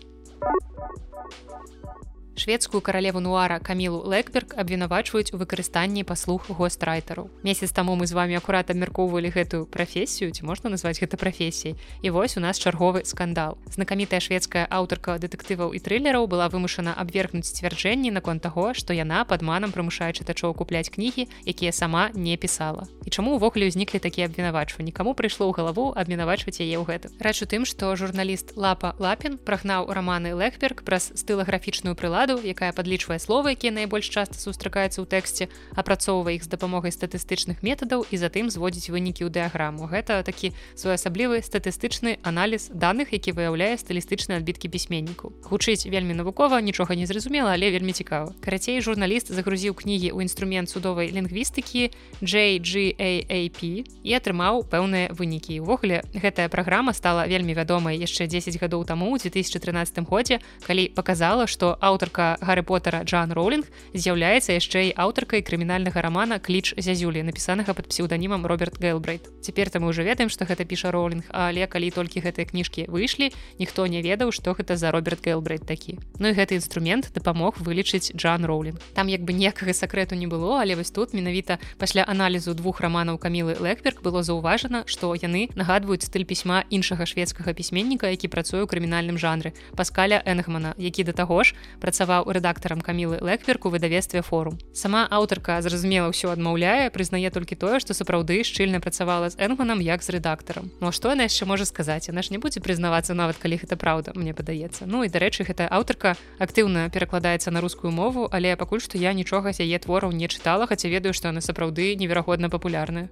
шведскую 2.37 2.81
каралеву 2.81 3.21
нуара 3.21 3.59
камілу 3.59 4.05
лекберг 4.05 4.55
абвінавачваюць 4.57 5.33
у 5.33 5.41
выкарыстанні 5.41 6.05
паслуг 6.05 6.45
гострайтару 6.49 7.31
месяц 7.43 7.73
таму 7.73 7.97
мы 7.97 8.07
з 8.07 8.13
вами 8.13 8.37
акурат 8.37 8.71
абмяркоўвалі 8.71 9.33
гэтую 9.33 9.67
прафесію 9.67 10.31
ці 10.31 10.45
можна 10.45 10.71
назваць 10.71 11.01
гэта 11.01 11.17
прафесій 11.17 11.77
і 12.03 12.11
вось 12.11 12.37
у 12.37 12.41
нас 12.41 12.59
чарговы 12.59 13.05
скандал. 13.05 13.57
Знакамітая 13.73 14.21
шведская 14.21 14.67
аўтарка 14.69 15.17
дэтэктываў 15.23 15.73
і 15.73 15.79
трылераў 15.79 16.27
была 16.27 16.49
вымушана 16.53 16.93
абвергнуць 16.93 17.47
сцвярджэнні 17.47 18.11
наконт 18.11 18.43
таго 18.43 18.75
што 18.75 18.93
яна 18.93 19.25
падманам 19.25 19.73
прымушае 19.73 20.13
чытачоў 20.13 20.53
купляць 20.55 20.91
кнігі 20.91 21.29
якія 21.47 21.73
сама 21.73 22.11
не 22.15 22.37
пісала. 22.37 22.85
І 23.07 23.11
чаму 23.11 23.37
увогуле 23.37 23.71
ўзніклі 23.71 24.03
такія 24.03 24.27
абвінавачванні? 24.27 24.93
Каму 24.93 25.15
прыйшло 25.15 25.47
ў 25.49 25.55
галаву 25.55 25.95
абвінавачваць 25.95 26.59
яе 26.61 26.77
ў 26.77 26.85
гэта 26.85 27.09
рэч 27.23 27.43
у 27.43 27.47
тым 27.47 27.63
што 27.65 27.95
журналіст 27.97 28.59
лапа 28.59 28.99
лапін 28.99 29.39
прагнаў 29.39 29.89
раманы 29.95 30.35
лекберг 30.35 30.83
праз 30.83 31.15
стылаграфічную 31.15 31.95
прыладу 31.95 32.26
ладу 32.27 32.43
якая 32.43 32.73
падлічвае 32.75 33.19
словы 33.23 33.55
якія 33.55 33.71
найбольш 33.71 34.11
часта 34.11 34.35
сустракаюцца 34.35 34.99
ў 34.99 35.07
тэксце 35.07 35.47
апрацоўвае 35.79 36.37
іх 36.37 36.43
з 36.43 36.51
дапамогай 36.51 36.91
статыстычных 36.91 37.63
метадаў 37.63 38.03
і 38.11 38.17
затым 38.19 38.51
зводзіць 38.51 38.91
вынікі 38.91 39.27
ў 39.27 39.31
дыяграму. 39.31 39.87
Гэта 39.87 40.27
такі 40.27 40.51
своеасаблівы 40.75 41.39
статыстычны 41.47 42.19
аналіз 42.27 42.71
даных 42.75 43.15
які 43.15 43.31
выяўляе 43.31 43.79
стылістычныя 43.79 44.43
адбіткі 44.43 44.67
пісьменнікаў 44.67 45.47
гучыць 45.47 45.87
вельмі 45.87 46.19
навукова 46.19 46.59
нічога 46.59 46.99
не 46.99 47.07
зразумела 47.07 47.55
але 47.55 47.71
вельмі 47.71 47.95
цікава. 47.95 48.35
Карацей 48.43 48.83
журналіст 48.83 49.31
загрузіў 49.31 49.79
кнігі 49.79 50.11
ў 50.11 50.27
інструмент 50.27 50.67
судовай 50.67 51.15
лінгвістыкі 51.15 51.95
JGAP 52.27 53.61
і 54.03 54.11
атрымаў 54.19 54.67
пэўныя 54.67 55.15
вынікі. 55.15 55.63
Увогуле 55.63 56.03
гэтая 56.11 56.51
праграма 56.51 56.91
стала 56.91 57.31
вельмі 57.31 57.55
вядомай 57.55 57.95
яшчэ 58.03 58.27
10 58.27 58.59
гадоў 58.59 58.83
таму 58.83 59.15
2013 59.15 60.03
годзе 60.11 60.43
калі 60.67 60.91
показала 60.91 61.47
што 61.47 61.79
аўтарка 61.79 62.16
аўтарка 62.17 62.45
гары 62.45 62.63
потара 62.63 63.05
Джан 63.05 63.33
Роулінг 63.33 63.69
з'яўляецца 63.93 64.57
яшчэ 64.57 64.91
і 64.91 64.95
аўтаркай 64.97 65.43
крымінальнага 65.45 66.01
рамана 66.01 66.39
кліч 66.41 66.75
зязюлі 66.77 67.23
напісанага 67.23 67.75
под 67.75 67.89
псеўданімам 67.89 68.47
Роберт 68.47 68.81
Гейлбрейт 68.81 69.29
цяпер 69.43 69.71
там 69.71 69.85
мы 69.85 69.89
уже 69.89 70.03
ведаем 70.03 70.29
што 70.33 70.45
гэта 70.45 70.65
піша 70.65 70.91
Роулінг 70.91 71.29
але 71.31 71.67
калі 71.67 71.91
толькі 71.91 72.21
гэтыя 72.25 72.49
кніжкі 72.49 72.89
выйшлі 72.89 73.33
ніхто 73.59 73.87
не 73.87 74.01
ведаў 74.03 74.33
што 74.33 74.57
гэта 74.57 74.77
за 74.77 74.91
Роберт 74.91 75.25
Гейлбрейт 75.27 75.67
такі. 75.67 75.99
Ну 76.19 76.29
і 76.29 76.33
гэты 76.33 76.57
інструмент 76.57 77.13
дапамог 77.15 77.61
вылічыць 77.61 78.17
Джан 78.17 78.47
Роулінг. 78.47 78.81
Там 78.95 79.09
як 79.09 79.21
бы 79.23 79.33
некага 79.33 79.73
сакрэту 79.73 80.17
не 80.17 80.27
было 80.27 80.61
але 80.61 80.75
вось 80.75 80.91
тут 80.91 81.13
менавіта 81.13 81.59
пасля 81.79 82.05
аналізу 82.09 82.55
двух 82.55 82.81
раманаў 82.81 83.19
камілы 83.19 83.57
Лекберг 83.61 84.01
было 84.01 84.23
заўважана 84.23 84.85
што 84.87 85.15
яны 85.15 85.49
нагадваюць 85.55 86.07
стыль 86.07 86.25
пісьма 86.25 86.65
іншага 86.71 87.07
шведскага 87.07 87.53
пісьменніка 87.53 88.09
які 88.09 88.29
працуе 88.29 88.65
ў 88.65 88.67
крымінальным 88.67 89.19
жанры 89.19 89.53
паскаля 89.77 90.23
энгмана 90.25 90.75
які 90.79 91.05
да 91.05 91.13
таго 91.13 91.45
ж 91.45 91.55
працаваў 91.81 92.06
працаваў 92.07 92.31
рэдактарам 92.31 92.81
камілы 92.81 93.19
лекверку 93.19 93.69
выдавестве 93.69 94.23
форум 94.23 94.59
сама 94.73 95.07
аўтарка 95.11 95.59
зразумела 95.59 96.07
ўсё 96.15 96.31
адмаўляе 96.31 96.87
прызнае 96.95 97.35
толькі 97.35 97.59
тое 97.59 97.83
што 97.83 97.99
сапраўды 97.99 98.47
шчыльна 98.47 98.79
працавала 98.79 99.27
з 99.27 99.35
энгманам 99.43 99.83
як 99.83 100.07
з 100.07 100.15
рэдактарам 100.15 100.71
Ну 100.79 100.93
што 100.95 101.11
яна 101.11 101.27
яшчэ 101.27 101.51
можа 101.51 101.67
сказаць? 101.67 102.07
Яна 102.07 102.23
ж 102.23 102.31
не 102.31 102.39
будзе 102.39 102.63
прызнавацца 102.63 103.19
нават 103.19 103.43
калі 103.43 103.59
гэта 103.59 103.75
праўда 103.75 104.15
мне 104.15 104.31
падаецца. 104.31 104.87
Ну 104.87 105.03
і 105.03 105.11
дарэчы 105.11 105.43
гэтая 105.43 105.67
аўтарка 105.67 106.15
актыўна 106.39 106.87
перакладаецца 106.95 107.51
на 107.51 107.59
рускую 107.59 107.91
мову 107.91 108.31
але 108.31 108.55
пакуль 108.55 108.85
што 108.85 109.03
я 109.03 109.11
нічога 109.11 109.51
з 109.51 109.67
яе 109.67 109.83
твораў 109.83 110.15
не 110.15 110.31
чытала 110.31 110.71
хаця 110.71 110.87
ведаю 110.87 111.11
што 111.11 111.35
яны 111.35 111.43
сапраўды 111.43 111.99
неверагодна 111.99 112.47
папулярная 112.51 113.11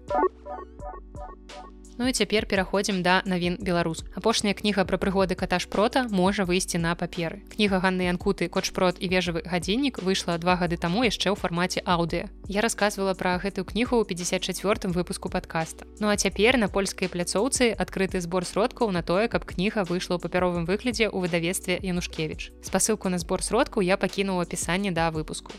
Ну 1.96 2.08
і 2.08 2.12
цяпер 2.12 2.46
пераходзім 2.46 3.02
да 3.02 3.22
навін 3.24 3.56
беларус. 3.60 4.02
Апошняя 4.18 4.54
кніга 4.54 4.82
пра 4.84 4.98
прыгоды 4.98 5.38
каташпрота 5.38 6.06
можа 6.10 6.42
выйсці 6.42 6.78
на 6.82 6.94
паперы. 6.98 7.46
Кніга 7.54 7.78
ганны 7.78 8.10
Янкуты 8.10 8.48
кочпрот 8.50 8.98
і 8.98 9.06
вежавы 9.06 9.46
гадзіннік 9.46 10.02
выйшла 10.02 10.34
два 10.42 10.58
гады 10.58 10.74
таму 10.74 11.06
яшчэ 11.06 11.30
ў 11.30 11.38
фармаце 11.38 11.86
аўдыо. 11.86 12.26
Я 12.50 12.66
расказвала 12.66 13.14
пра 13.14 13.38
гэтую 13.38 13.62
кнігу 13.62 14.02
ў 14.02 14.10
54 14.10 14.90
выпуску 14.90 15.30
падкаста. 15.30 15.86
Ну 16.02 16.10
а 16.10 16.18
цяпер 16.18 16.58
на 16.58 16.66
польскай 16.66 17.06
пляцоўцы 17.06 17.70
адкрыты 17.70 18.18
збор 18.18 18.42
сродкаў 18.42 18.90
на 18.90 19.06
тое, 19.06 19.30
каб 19.30 19.46
кніга 19.46 19.86
выйшла 19.86 20.18
ў 20.18 20.26
папяровым 20.26 20.66
выглядзе 20.66 21.06
ў 21.06 21.22
выдавестве 21.22 21.78
Янушкевіч. 21.78 22.50
Спасылку 22.66 23.06
на 23.06 23.22
збор 23.22 23.38
сродкаў 23.38 23.86
я 23.86 23.94
пакінуў 23.94 24.42
апісанне 24.42 24.90
да 24.90 25.14
выпуску. 25.14 25.54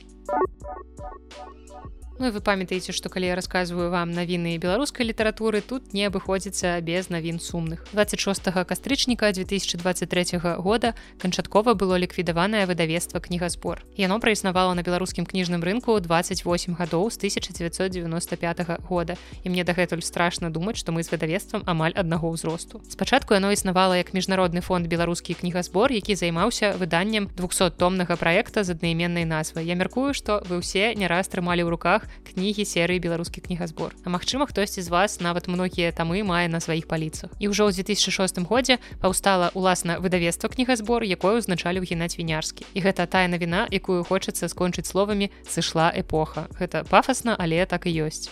Ну, 2.18 2.32
вы 2.32 2.40
памятаеце 2.40 2.96
што 2.96 3.12
калі 3.12 3.28
я 3.28 3.36
рассказываю 3.36 3.92
вам 3.92 4.16
навіны 4.16 4.56
беларускай 4.56 5.04
літаратуры 5.04 5.60
тут 5.60 5.92
не 5.92 6.08
абыходзіцца 6.08 6.80
без 6.80 7.12
навін 7.12 7.44
сумных. 7.44 7.84
26 7.92 8.40
кастрычніка 8.64 9.36
2023 9.36 10.40
года 10.64 10.96
канчаткова 11.20 11.76
было 11.76 12.00
ліквідаванае 12.00 12.72
выдавецтва 12.72 13.20
кнігазбор 13.20 13.84
яно 14.00 14.20
праіснавала 14.24 14.72
на 14.80 14.82
беларускім 14.88 15.28
кніжным 15.28 15.60
рынку 15.60 16.00
28 16.00 16.80
гадоў 16.80 17.12
з 17.12 17.18
1995 17.20 18.88
года. 18.88 19.20
І 19.44 19.52
мне 19.52 19.68
дагэтуль 19.68 20.00
страшна 20.00 20.48
думаць 20.50 20.80
што 20.80 20.96
мы 20.96 21.04
з 21.04 21.12
выдавецтвам 21.12 21.68
амаль 21.68 21.92
аднаго 22.00 22.32
ўзросту. 22.32 22.80
Спачатку 22.88 23.36
яно 23.36 23.52
існавала 23.52 24.00
як 24.00 24.16
міжнародны 24.16 24.64
фонд 24.64 24.88
беларускі 24.88 25.36
кнігазбор 25.36 25.92
які 25.92 26.16
займаўся 26.16 26.80
выданнем 26.80 27.28
200 27.36 27.76
томнага 27.76 28.16
проекта 28.16 28.64
з 28.64 28.72
аднайменнай 28.72 29.28
назвы 29.28 29.68
я 29.68 29.76
мяркую 29.76 30.16
што 30.16 30.40
вы 30.48 30.64
ўсе 30.64 30.96
не 30.96 31.12
раз 31.12 31.28
трымалі 31.28 31.68
ў 31.68 31.76
руках 31.76 32.05
кнігі 32.26 32.66
серыі 32.66 33.00
беларускі 33.00 33.42
кнігазбор 33.42 33.96
А 34.04 34.10
магчыма 34.10 34.46
хтосьці 34.48 34.82
з 34.82 34.90
вас 34.90 35.20
нават 35.20 35.48
многія 35.48 35.92
тамы 35.92 36.24
мае 36.24 36.48
на 36.48 36.60
сваіх 36.60 36.88
паліцах. 36.88 37.32
І 37.40 37.50
ўжо 37.50 37.70
ў 37.70 37.84
2006 37.84 38.42
годзе 38.46 38.78
паўстала 39.02 39.52
уласна 39.54 40.00
выдавецтва 40.00 40.50
кнігазбор 40.50 41.04
якое 41.04 41.40
ўзначалі 41.40 41.82
ў 41.82 41.90
геннаць 41.90 42.18
вінярскі. 42.18 42.66
І 42.74 42.80
гэта 42.86 43.06
тая 43.06 43.28
навіна 43.28 43.68
якую 43.72 44.04
хочацца 44.04 44.48
скончыць 44.52 44.90
словамі 44.90 45.32
сышла 45.48 45.92
эпоха 45.96 46.48
гэта 46.60 46.84
пафасна 46.88 47.36
але 47.40 47.66
так 47.66 47.86
і 47.86 48.08
ёсць 48.08 48.30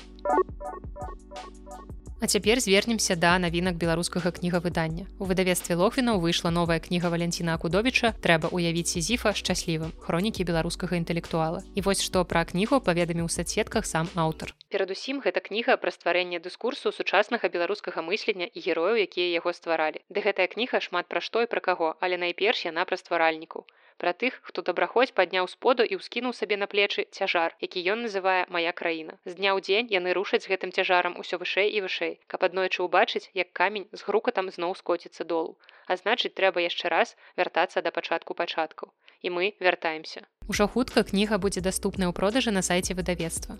А 2.23 2.27
цяпер 2.27 2.59
звернемся 2.63 3.15
да 3.19 3.35
навінак 3.35 3.75
беларускага 3.75 4.31
кнігавыдання. 4.31 5.11
У 5.19 5.27
выдавецтве 5.27 5.75
Лохвіна 5.75 6.15
выйшла 6.15 6.55
новая 6.55 6.79
кніга 6.79 7.11
Валянціна 7.11 7.55
Акудовіча 7.59 8.15
трэба 8.23 8.47
уявіць 8.47 8.95
сізіфа 8.95 9.33
шчаслівым 9.35 9.91
хронікі 9.99 10.47
беларускага 10.47 10.95
інтэлектуала. 10.95 11.59
І 11.75 11.83
вось 11.83 11.99
што 11.99 12.23
пра 12.23 12.45
кнігу 12.47 12.79
паведаміў 12.79 13.27
у 13.27 13.33
сацсетках 13.35 13.83
сам 13.83 14.07
аўтар. 14.15 14.55
Перадусім 14.71 15.19
гэта 15.19 15.43
кніга 15.43 15.75
пра 15.75 15.91
стварэнне 15.91 16.39
дыскурсу 16.39 16.95
сучаснага 16.95 17.51
беларускага 17.51 17.99
мыслення 17.99 18.47
і 18.47 18.59
герояў, 18.63 19.03
якія 19.03 19.43
яго 19.43 19.51
стваралі. 19.51 19.99
Ды 20.07 20.23
гэтая 20.23 20.47
кніга 20.47 20.79
шмат 20.79 21.11
пра 21.11 21.19
што 21.19 21.43
і 21.43 21.51
пра 21.51 21.59
каго, 21.59 21.99
але 21.99 22.15
найперш 22.15 22.63
яна 22.71 22.87
пра 22.87 22.95
стваральнікаў 22.95 23.67
пра 23.97 24.13
тых 24.13 24.39
хто 24.47 24.61
добраходзь 24.61 25.13
падняў 25.19 25.49
споду 25.51 25.83
і 25.83 25.99
ўскінуў 26.01 26.33
сабе 26.39 26.57
на 26.61 26.67
плечы 26.71 27.05
цяжар 27.11 27.55
які 27.59 27.83
ён 27.95 28.07
называе 28.07 28.45
мая 28.49 28.71
краіна 28.71 29.17
з 29.25 29.35
дня 29.39 29.53
ў 29.53 29.59
дзень 29.67 29.91
яны 29.93 30.13
рушаць 30.17 30.47
гэтым 30.47 30.71
цяжарам 30.71 31.19
усё 31.23 31.41
вышэй 31.43 31.69
і 31.77 31.83
вышэй 31.85 32.13
каб 32.27 32.43
аднойчы 32.49 32.83
ўбачыць 32.87 33.29
як 33.33 33.53
камень 33.61 33.87
з 33.91 34.01
грукатам 34.07 34.49
зноў 34.49 34.75
скоціцца 34.79 35.23
долу. 35.23 35.57
А 35.87 35.95
значыць 35.99 36.33
трэба 36.39 36.63
яшчэ 36.63 36.89
раз 36.93 37.15
вяртацца 37.37 37.81
да 37.85 37.91
пачатку 37.91 38.33
пачаткаў 38.33 38.93
і 39.23 39.29
мы 39.29 39.53
вяртаемся. 39.59 40.27
Ужо 40.47 40.67
хутка 40.67 41.03
кніга 41.03 41.39
будзе 41.39 41.63
даступная 41.63 42.07
ў 42.11 42.13
продажы 42.13 42.51
на 42.51 42.61
сайце 42.61 42.93
выдавецтва 42.93 43.59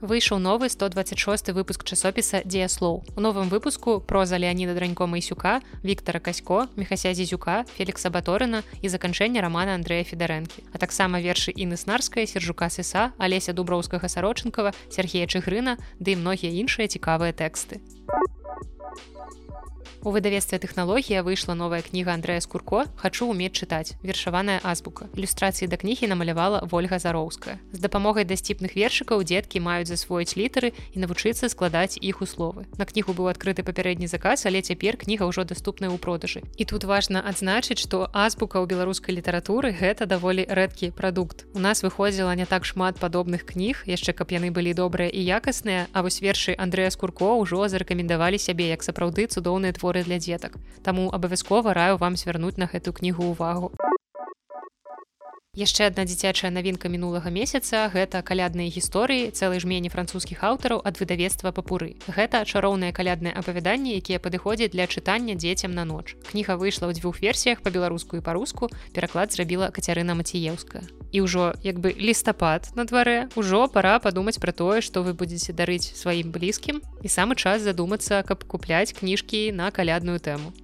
выйшаў 0.00 0.38
новы 0.38 0.68
126 0.68 1.52
выпуск 1.52 1.84
часопіса 1.84 2.42
дзеяслоў 2.44 3.04
у 3.16 3.20
новым 3.20 3.48
выпуску 3.48 4.00
проза 4.00 4.36
леаніда 4.38 4.74
дранько 4.74 5.06
майсюка 5.06 5.60
Віктора 5.84 6.20
касько 6.20 6.66
мехася 6.76 7.14
зізюка 7.14 7.64
фелікса 7.76 8.10
баторына 8.10 8.62
і 8.82 8.88
заканчэння 8.88 9.40
романа 9.40 9.76
Андрэя 9.76 10.04
федарэнкі 10.04 10.64
а 10.72 10.78
таксама 10.78 11.20
вершы 11.20 11.52
і 11.52 11.66
наснарская 11.66 12.26
сержука 12.26 12.70
сыса 12.70 13.12
алеся 13.18 13.52
дуброўскага 13.52 14.08
сарочынкава 14.08 14.72
Сергея 14.88 15.26
чыгрына 15.26 15.76
ды 16.00 16.16
да 16.16 16.20
многія 16.20 16.52
іншыя 16.52 16.88
цікавыя 16.88 17.36
тэксты 17.36 17.80
У 20.02 20.10
выдавецтве 20.16 20.56
тэхналогія 20.56 21.20
выйшла 21.20 21.52
новая 21.52 21.84
кніга 21.84 22.16
Андрэя 22.16 22.40
Скурко 22.40 22.88
хачу 22.96 23.28
уметь 23.28 23.52
чытаць 23.52 24.00
вершаваная 24.00 24.56
азбука. 24.64 25.12
Ілюстрацыі 25.12 25.68
да 25.68 25.76
кнігі 25.76 26.08
намалявала 26.08 26.64
Вольга 26.64 26.96
Зароўская. 26.96 27.60
З 27.76 27.84
дапамогай 27.84 28.24
дасціпных 28.24 28.72
вершыкаў 28.80 29.20
дзеткі 29.20 29.60
маюць 29.60 29.92
засвоіць 29.92 30.40
літары 30.40 30.72
і 30.96 31.04
навучыцца 31.04 31.52
складаць 31.52 32.00
іх 32.00 32.24
у 32.24 32.26
словы. 32.26 32.64
На 32.80 32.88
кнігу 32.88 33.12
быў 33.12 33.28
адкрыты 33.28 33.60
папярэдні 33.60 34.08
заказ, 34.08 34.48
але 34.48 34.64
цяпер 34.64 34.96
кніга 34.96 35.28
ўжо 35.28 35.44
даступная 35.44 35.92
ў 35.92 36.00
продажы. 36.00 36.40
І 36.56 36.64
тут 36.64 36.88
важна 36.88 37.20
адзначыць, 37.20 37.84
што 37.84 38.08
азбука 38.16 38.56
ў 38.56 38.72
беларускай 38.72 39.12
літаратуры 39.12 39.76
гэта 39.76 40.08
даволі 40.08 40.48
рэдкі 40.48 40.96
прадукт. 40.96 41.44
У 41.52 41.60
нас 41.60 41.84
выходзіла 41.84 42.32
не 42.40 42.48
так 42.48 42.64
шмат 42.64 42.96
падобных 42.96 43.44
кніг, 43.44 43.84
яшчэ 43.84 44.16
каб 44.16 44.32
яны 44.32 44.48
былі 44.48 44.72
добрыя 44.72 45.12
і 45.12 45.20
якасныя, 45.20 45.92
а 45.92 46.00
вось 46.00 46.24
вершы 46.24 46.56
Андрэя 46.56 46.88
Скурко 46.88 47.36
ўжо 47.36 47.68
зарэкамендавалі 47.68 48.40
сябе 48.40 48.72
як 48.72 48.80
сапраўды 48.80 49.28
цудоўныя 49.28 49.76
творы 49.76 49.89
творы 49.90 50.04
для 50.06 50.18
дзетак. 50.22 50.54
Таму 50.86 51.10
абавязкова 51.10 51.74
раю 51.74 51.98
вам 51.98 52.14
звярнуць 52.16 52.58
на 52.62 52.70
гэту 52.70 52.94
кнігу 52.94 53.34
ўвагу. 53.34 53.74
Яшчэ 55.60 55.90
адна 55.92 56.06
дзіцячая 56.08 56.48
навінка 56.48 56.88
мінулага 56.88 57.28
месяца 57.28 57.84
гэта 57.92 58.22
калядныя 58.24 58.72
гісторыі 58.72 59.28
цэлай 59.36 59.60
жмені 59.60 59.92
французскіх 59.92 60.40
аўтараў 60.40 60.80
ад 60.88 60.96
выдавецтва 60.96 61.52
папуры. 61.52 62.00
Гэта 62.08 62.48
чароўныя 62.48 62.96
калядныя 62.96 63.36
апавяданні, 63.36 63.92
якія 64.00 64.24
падыходзяць 64.24 64.72
для 64.72 64.88
чытання 64.88 65.36
дзецям 65.36 65.76
на 65.76 65.84
ноч. 65.84 66.16
Кніга 66.32 66.56
выйшла 66.56 66.88
ў 66.88 66.96
дзвюх 66.96 67.20
версіях 67.20 67.60
па-беларуску 67.60 68.16
і 68.16 68.24
па-руску 68.24 68.72
пераклад 68.96 69.36
зрабіла 69.36 69.68
кацярына 69.68 70.16
маціеўская. 70.16 70.80
І 71.12 71.28
ўжо 71.28 71.52
як 71.60 71.76
бы 71.76 71.92
лістапад 71.92 72.72
на 72.72 72.88
дварэ 72.88 73.28
ўжо 73.36 73.68
пора 73.68 74.00
падумаць 74.00 74.40
пра 74.40 74.56
тое, 74.56 74.80
што 74.80 75.04
вы 75.04 75.12
будзеце 75.12 75.52
дарыць 75.52 75.92
сваім 75.92 76.32
блізкім 76.32 76.80
і 77.04 77.08
самы 77.12 77.36
час 77.36 77.60
задумацца, 77.68 78.24
каб 78.24 78.48
купляць 78.48 78.96
кніжкі 78.96 79.52
на 79.52 79.68
калядную 79.68 80.24
тэму 80.24 80.56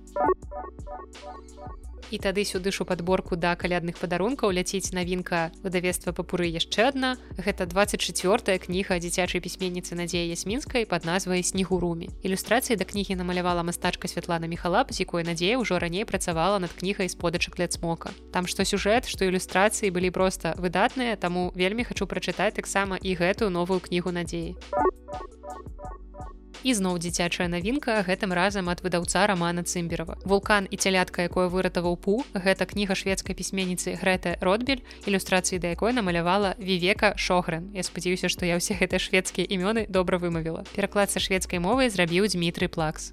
і 2.10 2.18
тады 2.18 2.44
сюды 2.44 2.72
ж 2.72 2.82
у 2.82 2.86
подборку 2.86 3.36
да 3.36 3.56
калядных 3.56 3.98
падарункаў 3.98 4.52
ляціць 4.52 4.92
навінка 4.92 5.50
выдавецтва 5.62 6.12
папуры 6.12 6.50
яшчэ 6.50 6.92
адна. 6.92 7.16
Гэта 7.38 7.66
24 7.66 8.58
кніга 8.58 8.98
дзіцячай 8.98 9.40
пісьменніцы 9.40 9.94
надзея 9.94 10.26
ясмінскай 10.30 10.86
под 10.86 11.04
назвай 11.04 11.42
снегуруме 11.42 12.08
ілюстрацыі 12.22 12.76
да 12.76 12.84
кнігі 12.84 13.16
намалявала 13.16 13.62
мастачка 13.62 14.08
Святлана 14.08 14.46
мехалап 14.46 14.92
з 14.92 15.06
якой 15.06 15.22
надзея 15.22 15.58
ўжо 15.58 15.78
раней 15.78 16.04
працавала 16.04 16.58
над 16.58 16.72
кнігай 16.72 17.08
сподачак 17.08 17.56
для 17.56 17.68
цмока 17.68 18.10
там 18.32 18.46
што 18.46 18.64
сюжэт 18.64 19.06
што 19.06 19.24
ілюстрацыі 19.26 19.90
былі 19.90 20.10
проста 20.10 20.54
выдатныя 20.58 21.16
таму 21.16 21.52
вельмі 21.54 21.84
хачу 21.84 22.06
прачытаць 22.06 22.54
таксама 22.58 22.98
і 22.98 23.14
гэтую 23.14 23.50
новую 23.50 23.80
кнігу 23.80 24.10
надзеі 24.10 24.56
ізноў 26.62 26.98
дзіцячая 27.02 27.48
навінка 27.48 28.00
гэтым 28.06 28.32
разам 28.32 28.70
ад 28.72 28.80
выдаўца 28.84 29.26
романа 29.26 29.66
цымберова 29.66 30.16
вулкан 30.24 30.68
і 30.70 30.76
цялятка 30.76 31.26
якое 31.26 31.48
выратаваў 31.52 31.96
пу 31.96 32.24
гэта 32.32 32.66
кніга 32.70 32.94
шведскай 32.94 33.36
пісьменніцы 33.36 33.96
грэты 34.00 34.36
ротбель 34.40 34.84
ілюстрацыі 35.06 35.58
да 35.58 35.74
якой 35.74 35.92
намалявала 35.92 36.54
вівека 36.58 37.14
шогрен. 37.16 37.70
Я 37.74 37.82
спадзяюся 37.82 38.28
што 38.28 38.46
я 38.46 38.56
ўсе 38.56 38.78
гэтыя 38.78 39.02
шведскія 39.02 39.46
імёны 39.46 39.86
добра 39.88 40.18
вымавіла. 40.18 40.64
Пераклад 40.72 41.10
са 41.10 41.20
шведскай 41.20 41.58
мовай 41.58 41.90
зрабіў 41.90 42.30
дмітрый 42.30 42.68
плакс 42.68 43.12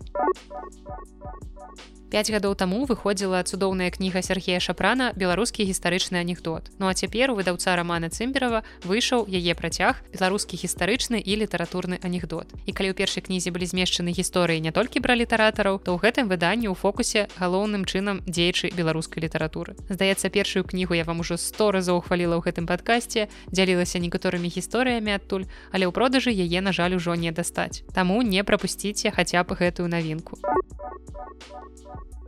Пяць 2.13 2.29
гадоў 2.29 2.53
таму 2.53 2.85
выходзіла 2.85 3.41
цудоўная 3.41 3.89
кніга 3.89 4.21
Сергея 4.21 4.59
Шапрана 4.61 5.17
беларускі 5.17 5.65
гістарычны 5.65 6.21
анекдот. 6.21 6.69
Ну 6.77 6.85
а 6.85 6.93
цяпер 6.93 7.33
у 7.33 7.35
выдаўца 7.41 7.73
рамана 7.73 8.13
Цымберова 8.13 8.61
выйшаў 8.85 9.25
яе 9.25 9.57
працяг 9.57 10.05
беларускі 10.13 10.53
гістарычны 10.61 11.17
і 11.17 11.33
літаратурны 11.41 11.97
анекдот. 12.05 12.53
І 12.69 12.71
калі 12.77 12.93
ў 12.93 12.95
першай 13.01 13.25
кнізе 13.25 13.49
былі 13.49 13.65
змешчаны 13.65 14.13
гісторыі 14.13 14.61
не 14.61 14.69
толькі 14.69 15.01
пра 15.01 15.17
літаратараў, 15.17 15.81
то 15.81 15.97
ў 15.97 16.05
гэтым 16.05 16.29
выданні 16.29 16.69
ў 16.69 16.77
фокусе 16.77 17.25
галоўным 17.41 17.89
чынам 17.89 18.21
дзеячы 18.29 18.69
беларускай 18.77 19.25
літаратуры. 19.25 19.73
Здаецца, 19.89 20.29
першую 20.29 20.69
кнігу 20.69 20.93
я 20.93 21.09
вам 21.09 21.25
ужо 21.25 21.41
сто 21.41 21.73
разоў 21.73 22.05
хваліла 22.05 22.37
ў 22.37 22.45
гэтым 22.45 22.69
падкасці, 22.69 23.25
дзялілася 23.49 23.97
некаторымі 23.97 24.53
гісторыямі 24.53 25.17
адтуль, 25.17 25.49
але 25.73 25.89
ў 25.89 25.91
продажы 25.97 26.29
яе, 26.29 26.61
на 26.61 26.77
жаль, 26.77 26.93
ужо 26.93 27.17
не 27.17 27.33
дастаць. 27.33 27.81
Таму 27.89 28.21
не 28.21 28.45
прапусціце 28.45 29.09
хаця 29.09 29.41
б 29.41 29.57
гэтую 29.57 29.89
навінку 29.89 30.37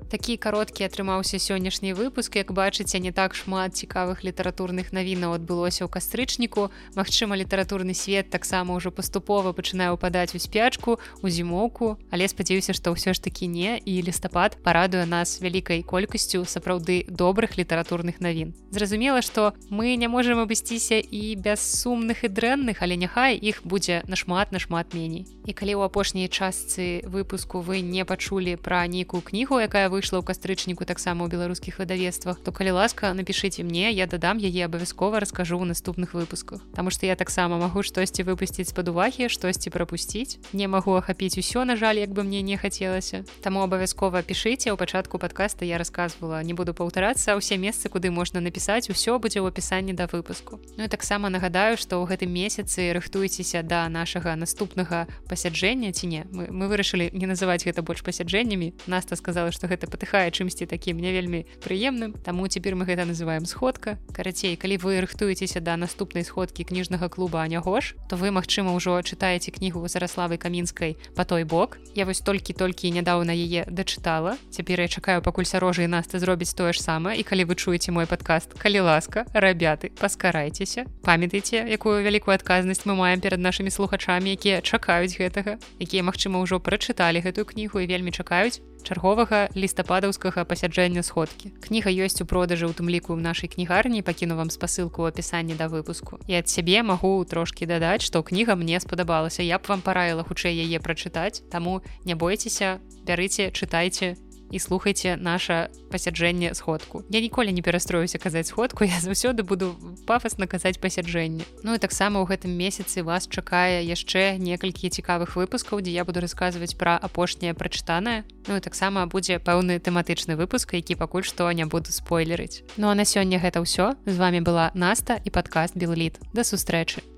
такі 0.10 0.38
кароткі 0.38 0.86
атрымаўся 0.86 1.40
сённяшні 1.42 1.94
выпуск. 1.94 2.36
Як 2.36 2.52
бачыце 2.52 3.00
не 3.00 3.12
так 3.12 3.36
шмат 3.36 3.74
цікавых 3.74 4.24
літаратурных 4.24 4.94
навінаў 4.94 5.36
адбылося 5.36 5.86
ў 5.86 5.90
кастрычніку. 5.90 6.70
Мачыма 6.96 7.36
літаратурны 7.36 7.94
свет 7.94 8.30
таксама 8.30 8.76
ўжо 8.78 8.92
паступова 8.92 9.52
пачынае 9.52 9.92
ўпадаць 9.96 10.36
у 10.36 10.40
спячку 10.40 11.00
у 11.22 11.28
зімоўку. 11.30 11.98
Але 12.12 12.28
спадзяюся 12.28 12.78
што 12.78 12.94
ўсё 12.94 13.14
ж 13.14 13.22
такі 13.22 13.48
не. 13.48 13.82
І 13.82 14.06
лістапад 14.06 14.62
парадуе 14.64 15.06
нас 15.06 15.42
вялікай 15.42 15.82
колькасцю 15.84 16.46
сапраўды 16.46 17.10
добрых 17.10 17.58
літаратурных 17.58 18.22
навін. 18.22 18.54
Зразумела 18.72 19.22
што 19.22 19.54
мы 19.72 19.96
не 19.96 20.08
можемм 20.08 20.46
абысціся 20.46 21.00
і 21.00 21.36
без 21.36 21.60
сумных 21.60 22.24
і 22.24 22.30
дрэнных 22.30 22.80
але 22.82 22.96
няхай 22.96 23.36
іх 23.36 23.62
будзе 23.64 24.04
нашмат 24.08 24.52
нашмат 24.52 24.94
меней. 24.94 25.26
І 25.46 25.52
калі 25.54 25.80
ў 25.80 25.82
апошняй 25.86 26.28
частцы 26.28 27.02
выпуску 27.08 27.62
вы 27.62 27.82
не 27.82 28.06
пачулі 28.06 28.56
пра 28.56 28.86
нейкую 28.88 29.22
кнігу 29.22 29.60
якая 29.60 29.90
вы 29.90 29.95
выйшла 29.96 30.20
ў 30.20 30.28
кастрычніку 30.28 30.84
таксама 30.84 31.24
ў 31.24 31.32
беларускіх 31.32 31.80
выдавецтвах 31.80 32.44
то 32.44 32.52
калі 32.52 32.76
ласка 32.76 33.16
напишитеце 33.16 33.64
мне 33.64 33.92
я 33.96 34.06
дадам 34.06 34.38
яе 34.38 34.68
абавязкова 34.68 35.24
раскажу 35.24 35.56
ў 35.56 35.72
наступных 35.72 36.12
выпусках 36.14 36.60
Таму 36.76 36.92
што 36.92 37.08
я 37.08 37.16
таксама 37.16 37.56
магу 37.56 37.82
штосьці 37.82 38.28
выпусціць 38.28 38.70
з-пад 38.70 38.92
увагі 38.92 39.32
штосьці 39.32 39.72
прапусціць 39.72 40.38
не 40.52 40.68
магу 40.68 41.00
ахапіць 41.00 41.40
усё 41.40 41.64
на 41.64 41.80
жаль 41.80 42.04
як 42.04 42.12
бы 42.12 42.28
мне 42.28 42.44
не 42.44 42.60
хацелася 42.60 43.24
Таму 43.42 43.64
абавязкова 43.64 44.22
пішыце 44.22 44.70
ў 44.70 44.78
пачатку 44.78 45.18
подкаста 45.18 45.66
я 45.66 45.80
рассказывала 45.80 46.44
не 46.44 46.54
буду 46.54 46.76
паўтарацца 46.76 47.40
ўсе 47.40 47.56
месцы 47.56 47.88
куды 47.90 48.12
можна 48.12 48.44
напісаць 48.44 48.92
усё 48.92 49.18
будзе 49.18 49.40
ў 49.40 49.50
апісанні 49.50 49.96
да 49.96 50.12
выпуску 50.12 50.60
Ну 50.76 50.86
і 50.86 50.92
таксама 50.92 51.32
нагадаю 51.32 51.80
што 51.80 52.04
ў 52.04 52.12
гэтым 52.12 52.30
месяцы 52.36 52.92
рыхтуйцеся 52.92 53.64
да 53.64 53.88
нашага 53.90 54.36
наступнага 54.36 55.08
пасяджэння 55.30 55.92
ці 55.96 56.08
не? 56.08 56.26
Мы, 56.32 56.48
мы 56.52 56.68
вырашылі 56.68 57.10
не 57.14 57.26
называць 57.26 57.64
гэта 57.64 57.82
больш 57.82 58.04
пасяджэннямі. 58.04 58.74
Наста 58.88 59.16
сказала 59.16 59.52
што 59.56 59.68
гэта 59.72 59.85
гэта 59.86 59.92
патыхае 59.92 60.32
чымсьці 60.32 60.66
такім 60.66 60.98
не 60.98 61.14
вельмі 61.14 61.46
прыемным. 61.62 62.18
Таму 62.26 62.48
цяпер 62.48 62.76
мы 62.76 62.86
гэта 62.86 63.06
называем 63.06 63.46
сходка. 63.46 63.98
Карацей 64.14 64.58
калі 64.58 64.78
вы 64.82 65.02
рыхтуецеся 65.02 65.62
да 65.62 65.78
наступнай 65.78 66.26
сходкі 66.26 66.66
кніжнага 66.66 67.10
клуба 67.10 67.46
анягош 67.46 67.94
то 68.10 68.18
вы 68.18 68.32
магчыма 68.34 68.74
ўжо 68.74 69.02
чытаеце 69.06 69.54
кнігу 69.54 69.86
зараславай 69.88 70.38
камінскай 70.38 70.98
по 71.16 71.26
той 71.26 71.44
бок 71.44 71.78
я 71.94 72.06
вось 72.06 72.26
толькі-толькі 72.26 72.92
нядаўна 72.92 73.32
яе 73.32 73.66
дачытала. 73.70 74.38
Цяпер 74.50 74.82
я 74.82 74.88
чакаю 74.88 75.22
пакуль 75.22 75.46
сярожа 75.46 75.86
і 75.86 75.88
наста 75.88 76.20
зробіць 76.20 76.54
тое 76.54 76.74
ж 76.74 76.82
самае. 76.82 77.22
І 77.22 77.24
калі 77.24 77.46
вы 77.46 77.56
чуеце 77.56 77.92
мой 77.92 78.10
падкаст 78.10 78.58
калі 78.58 78.90
ласка 78.90 79.26
рабяты 79.34 79.94
паскарайцеся 79.94 80.86
памятайце 81.06 81.62
якую 81.70 82.02
вялікую 82.02 82.34
адказнасць 82.34 82.86
мы 82.86 82.96
маем 82.96 83.22
перад 83.22 83.40
нашымі 83.40 83.70
слухачамі 83.70 84.34
якія 84.34 84.62
чакаюць 84.62 85.18
гэтага 85.18 85.58
якія 85.80 86.02
магчыма 86.04 86.42
ўжо 86.42 86.60
прачыталі 86.60 87.22
гэтую 87.22 87.46
кнігу 87.46 87.80
і 87.84 87.90
вельмі 87.90 88.12
чакаюць 88.12 88.62
чарговага 88.86 89.50
лістападаўскага 89.58 90.46
пасяджэння 90.46 91.02
сходкі. 91.02 91.52
Кніга 91.66 91.90
ёсць 91.90 92.22
у 92.22 92.30
продажы 92.30 92.70
ў 92.70 92.78
тым 92.78 92.88
ліку 92.94 93.18
ў 93.18 93.26
нашай 93.26 93.50
кнігарні 93.50 94.06
пакіну 94.06 94.38
вам 94.38 94.54
спасылку 94.54 95.04
ў 95.04 95.10
апісанні 95.10 95.58
да 95.58 95.66
выпуску. 95.66 96.22
І 96.30 96.38
ад 96.38 96.48
сябе 96.48 96.86
магу 96.86 97.26
трошкі 97.26 97.66
дадаць, 97.66 98.06
што 98.06 98.22
кніга 98.22 98.54
мне 98.54 98.78
спадабалася. 98.80 99.42
Я 99.42 99.58
б 99.58 99.66
вам 99.66 99.82
параіла 99.82 100.22
хутчэй 100.22 100.54
яе 100.54 100.78
прачытаць, 100.78 101.42
Таму 101.50 101.82
не 102.06 102.14
бойцеся, 102.14 102.80
бярыце, 103.06 103.50
чытайце, 103.50 104.16
і 104.52 104.60
слухайте 104.60 105.18
наше 105.18 105.70
пасяджэнне 105.90 106.54
сходку. 106.54 107.04
Я 107.10 107.22
ніколі 107.22 107.54
не 107.54 107.62
перастроюся 107.62 108.18
казаць 108.18 108.48
сходку 108.48 108.84
я 108.88 109.00
заўсёды 109.00 109.44
буду 109.44 109.76
пафасна 110.06 110.48
казаць 110.48 110.78
пасяджэнне. 110.78 111.46
Ну 111.64 111.74
і 111.76 111.80
таксама 111.80 112.22
ў 112.22 112.28
гэтым 112.28 112.52
месяцы 112.52 113.04
вас 113.04 113.28
чакае 113.28 113.88
яшчэ 113.88 114.38
некалькі 114.38 114.90
цікавых 114.90 115.36
выпускаў 115.36 115.82
дзе 115.82 115.92
я 115.92 116.06
буду 116.06 116.20
расказваць 116.20 116.76
пра 116.76 116.98
апошняе 116.98 117.54
прачытанае. 117.54 118.24
Ну 118.48 118.58
і 118.58 118.62
таксама 118.62 119.06
будзе 119.08 119.40
пэўны 119.40 119.80
тэматычны 119.80 120.36
выпуск 120.36 120.74
які 120.74 120.96
пакуль 120.96 121.24
што 121.24 121.52
не 121.52 121.66
буду 121.66 121.92
спойлерыць. 121.92 122.64
Ну 122.78 122.90
а 122.90 122.96
на 122.96 123.06
сёння 123.06 123.40
гэта 123.40 123.64
ўсё. 123.64 123.96
З 124.06 124.18
вами 124.18 124.40
была 124.44 124.72
наста 124.76 125.20
і 125.24 125.30
падкаст 125.30 125.76
белліт 125.76 126.20
да 126.34 126.44
сустрэчы 126.44 127.15